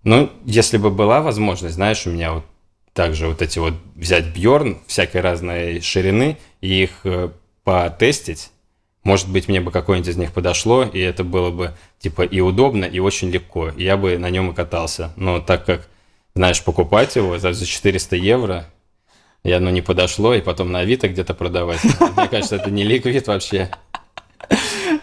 Ну, 0.03 0.31
если 0.45 0.77
бы 0.77 0.89
была 0.89 1.21
возможность, 1.21 1.75
знаешь, 1.75 2.07
у 2.07 2.09
меня 2.09 2.33
вот 2.33 2.45
также 2.93 3.27
вот 3.27 3.41
эти 3.41 3.59
вот 3.59 3.73
взять 3.95 4.25
Бьорн 4.35 4.79
всякой 4.87 5.21
разной 5.21 5.81
ширины 5.81 6.37
и 6.61 6.83
их 6.83 6.91
э, 7.03 7.29
потестить, 7.63 8.51
может 9.05 9.29
быть, 9.29 9.47
мне 9.47 9.61
бы 9.61 9.71
какое-нибудь 9.71 10.09
из 10.09 10.17
них 10.17 10.33
подошло, 10.33 10.83
и 10.83 10.99
это 10.99 11.23
было 11.23 11.51
бы 11.51 11.73
типа 11.99 12.23
и 12.23 12.41
удобно, 12.41 12.85
и 12.85 12.99
очень 12.99 13.29
легко. 13.29 13.69
И 13.69 13.83
я 13.83 13.97
бы 13.97 14.17
на 14.17 14.31
нем 14.31 14.49
и 14.49 14.53
катался. 14.53 15.13
Но 15.15 15.39
так 15.39 15.63
как, 15.63 15.87
знаешь, 16.33 16.61
покупать 16.63 17.15
его 17.15 17.37
за 17.37 17.53
400 17.53 18.15
евро, 18.15 18.65
и 19.43 19.51
оно 19.51 19.69
не 19.69 19.83
подошло, 19.83 20.33
и 20.33 20.41
потом 20.41 20.71
на 20.71 20.79
Авито 20.79 21.07
где-то 21.07 21.35
продавать. 21.35 21.83
Мне 22.17 22.27
кажется, 22.27 22.55
это 22.55 22.71
не 22.71 22.83
ликвид 22.83 23.27
вообще. 23.27 23.69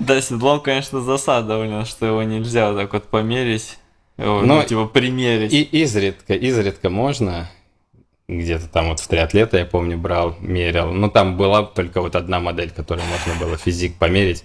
Да, 0.00 0.20
седлом, 0.20 0.60
конечно, 0.60 1.00
засада 1.00 1.46
довольно, 1.46 1.84
что 1.84 2.06
его 2.06 2.24
нельзя 2.24 2.72
вот 2.72 2.78
так 2.80 2.92
вот 2.92 3.04
померить. 3.04 3.78
Ну, 4.16 4.64
типа 4.64 4.86
примерить. 4.86 5.52
И 5.52 5.62
изредка, 5.62 6.34
изредка 6.34 6.90
можно. 6.90 7.48
Где-то 8.28 8.68
там 8.68 8.88
вот 8.88 9.00
в 9.00 9.08
триатлета, 9.08 9.58
я 9.58 9.66
помню, 9.66 9.98
брал, 9.98 10.36
мерил. 10.40 10.92
Ну, 10.92 11.10
там 11.10 11.36
была 11.36 11.64
только 11.64 12.00
вот 12.00 12.16
одна 12.16 12.40
модель, 12.40 12.70
которую 12.70 13.06
можно 13.06 13.34
было 13.44 13.56
физик 13.56 13.96
померить. 13.96 14.44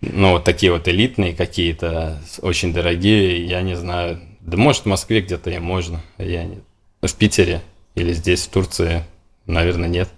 Ну, 0.00 0.32
вот 0.32 0.44
такие 0.44 0.72
вот 0.72 0.88
элитные 0.88 1.34
какие-то, 1.34 2.22
очень 2.40 2.72
дорогие, 2.72 3.44
я 3.44 3.62
не 3.62 3.74
знаю. 3.74 4.20
Да 4.40 4.56
может 4.56 4.82
в 4.82 4.86
Москве 4.86 5.20
где-то 5.20 5.50
и 5.50 5.58
можно, 5.58 6.00
а 6.16 6.24
я 6.24 6.44
не... 6.44 6.60
В 7.02 7.14
Питере 7.14 7.62
или 7.94 8.12
здесь, 8.12 8.46
в 8.46 8.50
Турции, 8.50 9.04
наверное, 9.46 9.88
нет. 9.88 10.08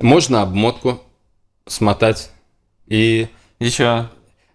Можно 0.00 0.42
обмотку 0.42 1.00
смотать 1.66 2.30
и... 2.86 3.28
Еще 3.60 4.08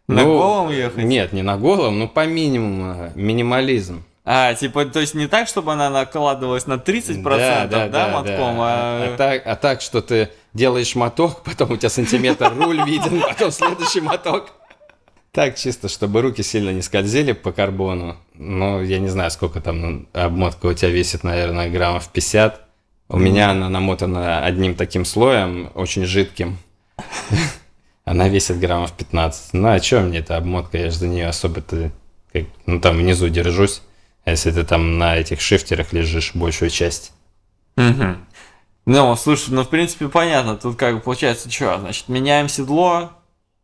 на 0.08 0.24
ну, 0.24 0.38
голом 0.38 0.72
ехать? 0.72 1.04
Нет, 1.04 1.34
не 1.34 1.42
на 1.42 1.58
голом, 1.58 2.00
но 2.00 2.08
по 2.08 2.26
минимуму, 2.26 3.12
минимализм. 3.16 4.04
А, 4.26 4.54
типа, 4.54 4.86
то 4.86 5.02
есть 5.02 5.16
не 5.16 5.28
так, 5.28 5.50
чтобы 5.50 5.74
она 5.74 5.90
накладывалась 5.90 6.66
на 6.66 6.76
30%, 6.76 7.24
да, 7.24 7.68
да, 7.68 7.88
да, 7.90 8.08
мотком, 8.08 8.58
да. 8.58 8.64
А... 8.64 9.14
А, 9.14 9.18
так, 9.18 9.42
а 9.46 9.56
так, 9.58 9.82
что 9.82 10.02
ты 10.02 10.30
делаешь 10.54 10.96
моток, 10.96 11.44
потом 11.44 11.72
у 11.72 11.78
тебя 11.78 11.90
сантиметр 11.90 12.54
руль 12.56 12.82
виден, 12.86 13.22
потом 13.28 13.52
следующий 13.52 14.00
моток. 14.00 14.52
Так, 15.34 15.58
чисто, 15.58 15.90
чтобы 15.90 16.22
руки 16.22 16.42
сильно 16.44 16.70
не 16.70 16.82
скользили 16.82 17.34
по 17.34 17.52
карбону. 17.52 18.18
Ну, 18.36 18.82
я 18.82 19.00
не 19.00 19.10
знаю, 19.10 19.32
сколько 19.32 19.60
там 19.60 20.08
обмотка 20.14 20.68
у 20.68 20.74
тебя 20.74 20.92
весит, 20.92 21.24
наверное, 21.24 21.70
граммов 21.70 22.08
50. 22.10 22.62
У 23.10 23.18
меня 23.18 23.50
она 23.50 23.68
намотана 23.68 24.46
одним 24.46 24.76
таким 24.76 25.06
слоем, 25.06 25.72
очень 25.74 26.06
жидким. 26.06 26.58
Она 28.06 28.28
весит 28.28 28.60
граммов 28.60 28.92
15. 28.92 29.54
Ну, 29.54 29.70
а 29.70 29.80
что 29.80 30.02
мне 30.02 30.20
эта 30.20 30.36
обмотка? 30.36 30.78
Я 30.78 30.92
же 30.92 30.98
за 30.98 31.08
нее 31.08 31.28
особо-то... 31.28 31.90
Ну, 32.66 32.82
там 32.82 32.98
внизу 32.98 33.30
держусь. 33.30 33.82
А 34.26 34.32
если 34.32 34.52
ты 34.52 34.64
там 34.64 34.98
на 34.98 35.18
этих 35.18 35.42
шифтерах 35.42 35.92
лежишь 35.92 36.34
большую 36.34 36.70
часть. 36.70 37.12
Угу. 37.78 38.16
Ну, 38.86 39.16
слушай, 39.16 39.50
ну, 39.50 39.64
в 39.64 39.70
принципе, 39.70 40.08
понятно. 40.08 40.56
Тут 40.56 40.78
как 40.78 40.96
бы 40.96 41.02
получается, 41.02 41.50
что? 41.52 41.78
Значит, 41.80 42.08
меняем 42.08 42.48
седло, 42.48 43.12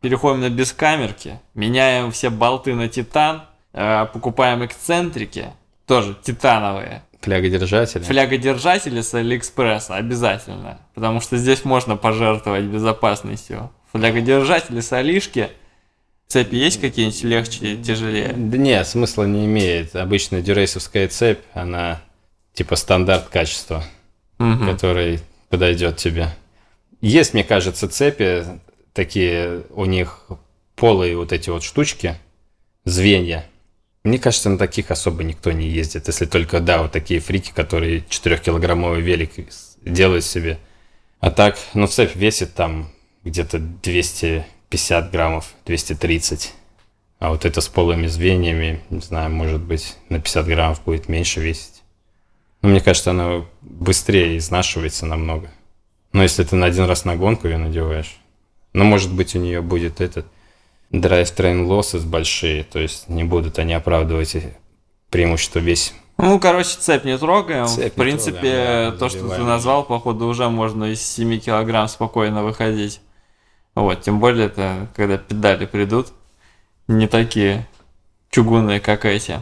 переходим 0.00 0.40
на 0.40 0.50
бескамерки, 0.50 1.40
меняем 1.54 2.10
все 2.10 2.30
болты 2.30 2.74
на 2.74 2.88
титан, 2.88 3.42
э, 3.72 4.06
покупаем 4.12 4.64
эксцентрики, 4.64 5.52
тоже 5.86 6.16
титановые. 6.22 7.02
Флягодержатели. 7.20 8.02
Флягодержатели 8.02 9.02
с 9.02 9.12
Алиэкспресса 9.12 9.96
обязательно, 9.96 10.80
потому 10.94 11.20
что 11.20 11.36
здесь 11.36 11.64
можно 11.66 11.96
пожертвовать 11.96 12.64
безопасностью. 12.64 13.70
Флягодержатели 13.92 14.80
с 14.80 14.92
Алишки– 14.92 15.50
Цепи 16.30 16.54
есть 16.54 16.80
какие-нибудь 16.80 17.24
легче, 17.24 17.76
тяжелее? 17.76 18.32
Да 18.36 18.56
нет, 18.56 18.86
смысла 18.86 19.24
не 19.24 19.46
имеет. 19.46 19.96
Обычная 19.96 20.42
дюрейсовская 20.42 21.08
цепь, 21.08 21.40
она 21.54 22.00
типа 22.54 22.76
стандарт 22.76 23.30
качества, 23.30 23.84
угу. 24.38 24.64
который 24.64 25.18
подойдет 25.48 25.96
тебе. 25.96 26.28
Есть, 27.00 27.34
мне 27.34 27.42
кажется, 27.42 27.88
цепи 27.88 28.44
такие, 28.92 29.64
у 29.70 29.86
них 29.86 30.28
полые 30.76 31.16
вот 31.16 31.32
эти 31.32 31.50
вот 31.50 31.64
штучки, 31.64 32.14
звенья. 32.84 33.44
Мне 34.04 34.20
кажется, 34.20 34.50
на 34.50 34.56
таких 34.56 34.92
особо 34.92 35.24
никто 35.24 35.50
не 35.50 35.68
ездит, 35.68 36.06
если 36.06 36.26
только, 36.26 36.60
да, 36.60 36.82
вот 36.82 36.92
такие 36.92 37.18
фрики, 37.18 37.50
которые 37.52 38.04
4-килограммовый 38.08 39.00
велик 39.00 39.32
делают 39.84 40.24
себе. 40.24 40.60
А 41.18 41.32
так, 41.32 41.58
ну, 41.74 41.88
цепь 41.88 42.14
весит 42.14 42.54
там 42.54 42.92
где-то 43.24 43.58
200 43.58 44.46
50 44.70 45.10
граммов, 45.10 45.52
230. 45.66 46.54
А 47.18 47.30
вот 47.30 47.44
это 47.44 47.60
с 47.60 47.68
полыми 47.68 48.06
звеньями, 48.06 48.80
не 48.88 49.00
знаю, 49.00 49.30
может 49.30 49.60
быть, 49.60 49.96
на 50.08 50.20
50 50.20 50.46
граммов 50.46 50.82
будет 50.84 51.08
меньше 51.08 51.40
весить. 51.40 51.82
Но 52.62 52.70
мне 52.70 52.80
кажется, 52.80 53.10
она 53.10 53.44
быстрее 53.60 54.38
изнашивается 54.38 55.06
намного. 55.06 55.50
Но 56.12 56.22
если 56.22 56.44
ты 56.44 56.56
на 56.56 56.66
один 56.66 56.84
раз 56.84 57.04
на 57.04 57.16
гонку 57.16 57.46
ее 57.46 57.58
надеваешь, 57.58 58.16
ну, 58.72 58.84
может 58.84 59.12
быть, 59.12 59.34
у 59.34 59.38
нее 59.38 59.60
будет 59.60 60.00
этот 60.00 60.26
train 60.92 61.66
losses 61.66 62.06
большие, 62.06 62.64
то 62.64 62.78
есть 62.78 63.08
не 63.08 63.24
будут 63.24 63.58
они 63.58 63.74
оправдывать 63.74 64.36
преимущество 65.10 65.58
весь. 65.58 65.94
Ну, 66.18 66.38
короче, 66.38 66.76
цепь 66.78 67.04
не 67.04 67.16
трогаем. 67.16 67.66
Цепь 67.66 67.92
В 67.92 67.96
принципе, 67.96 68.40
трогаем, 68.40 68.90
да, 68.92 68.96
то, 68.98 69.08
что 69.08 69.28
ты 69.28 69.42
назвал, 69.42 69.84
походу, 69.84 70.26
уже 70.26 70.48
можно 70.48 70.84
из 70.84 71.02
7 71.02 71.38
килограмм 71.40 71.88
спокойно 71.88 72.44
выходить. 72.44 73.00
Вот, 73.74 74.02
тем 74.02 74.20
более 74.20 74.46
это, 74.46 74.88
когда 74.94 75.16
педали 75.16 75.66
придут, 75.66 76.08
не 76.88 77.06
такие 77.06 77.66
чугунные, 78.30 78.80
как 78.80 79.04
эти. 79.04 79.40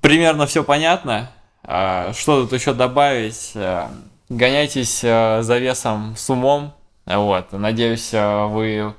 Примерно 0.00 0.46
все 0.46 0.64
понятно. 0.64 1.30
А, 1.62 2.12
что 2.12 2.42
тут 2.42 2.52
еще 2.58 2.74
добавить? 2.74 3.52
А, 3.54 3.90
гоняйтесь 4.28 5.02
а, 5.04 5.42
за 5.42 5.58
весом 5.58 6.14
с 6.16 6.28
умом. 6.28 6.74
Вот, 7.06 7.52
надеюсь, 7.52 8.10
вы 8.12 8.94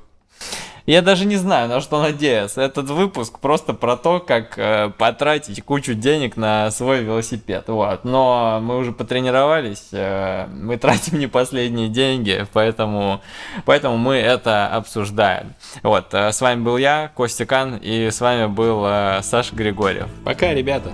я 0.92 1.02
даже 1.02 1.26
не 1.26 1.36
знаю, 1.36 1.68
на 1.68 1.80
что 1.80 2.00
надеяться. 2.00 2.62
Этот 2.62 2.88
выпуск 2.88 3.38
просто 3.40 3.74
про 3.74 3.96
то, 3.96 4.20
как 4.20 4.58
э, 4.58 4.90
потратить 4.96 5.62
кучу 5.62 5.92
денег 5.92 6.38
на 6.38 6.70
свой 6.70 7.02
велосипед. 7.02 7.64
Вот. 7.66 8.04
Но 8.04 8.58
мы 8.62 8.78
уже 8.78 8.92
потренировались, 8.92 9.88
э, 9.92 10.46
мы 10.46 10.76
тратим 10.78 11.18
не 11.18 11.26
последние 11.26 11.88
деньги, 11.88 12.46
поэтому, 12.54 13.20
поэтому 13.66 13.98
мы 13.98 14.16
это 14.16 14.68
обсуждаем. 14.68 15.54
Вот. 15.82 16.14
Э, 16.14 16.32
с 16.32 16.40
вами 16.40 16.62
был 16.62 16.78
я, 16.78 17.10
Костя 17.14 17.44
Кан, 17.44 17.76
и 17.76 18.10
с 18.10 18.20
вами 18.22 18.46
был 18.46 18.84
э, 18.86 19.20
Саша 19.22 19.54
Григорьев. 19.54 20.08
Пока, 20.24 20.54
ребята. 20.54 20.90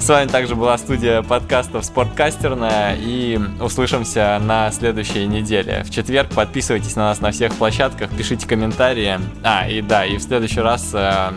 С 0.00 0.08
вами 0.08 0.28
также 0.28 0.56
была 0.56 0.76
студия 0.78 1.22
подкастов 1.22 1.84
Спорткастерная. 1.84 2.96
И 2.98 3.38
услышимся 3.60 4.38
на 4.42 4.70
следующей 4.72 5.26
неделе. 5.26 5.84
В 5.84 5.90
четверг 5.90 6.30
подписывайтесь 6.34 6.96
на 6.96 7.04
нас 7.04 7.20
на 7.20 7.30
всех 7.30 7.54
площадках, 7.54 8.10
пишите 8.10 8.46
комментарии. 8.48 9.18
А, 9.44 9.68
и 9.68 9.82
да, 9.82 10.04
и 10.04 10.16
в 10.16 10.22
следующий 10.22 10.60
раз 10.60 10.90
э, 10.92 11.30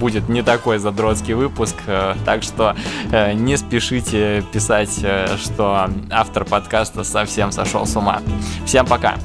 будет 0.00 0.28
не 0.28 0.42
такой 0.42 0.78
задротский 0.78 1.34
выпуск. 1.34 1.76
Э, 1.86 2.14
так 2.24 2.42
что 2.42 2.74
э, 3.12 3.34
не 3.34 3.56
спешите 3.56 4.42
писать, 4.52 4.98
э, 5.02 5.36
что 5.36 5.88
автор 6.10 6.44
подкаста 6.44 7.04
совсем 7.04 7.52
сошел 7.52 7.86
с 7.86 7.94
ума. 7.96 8.20
Всем 8.66 8.84
пока! 8.84 9.16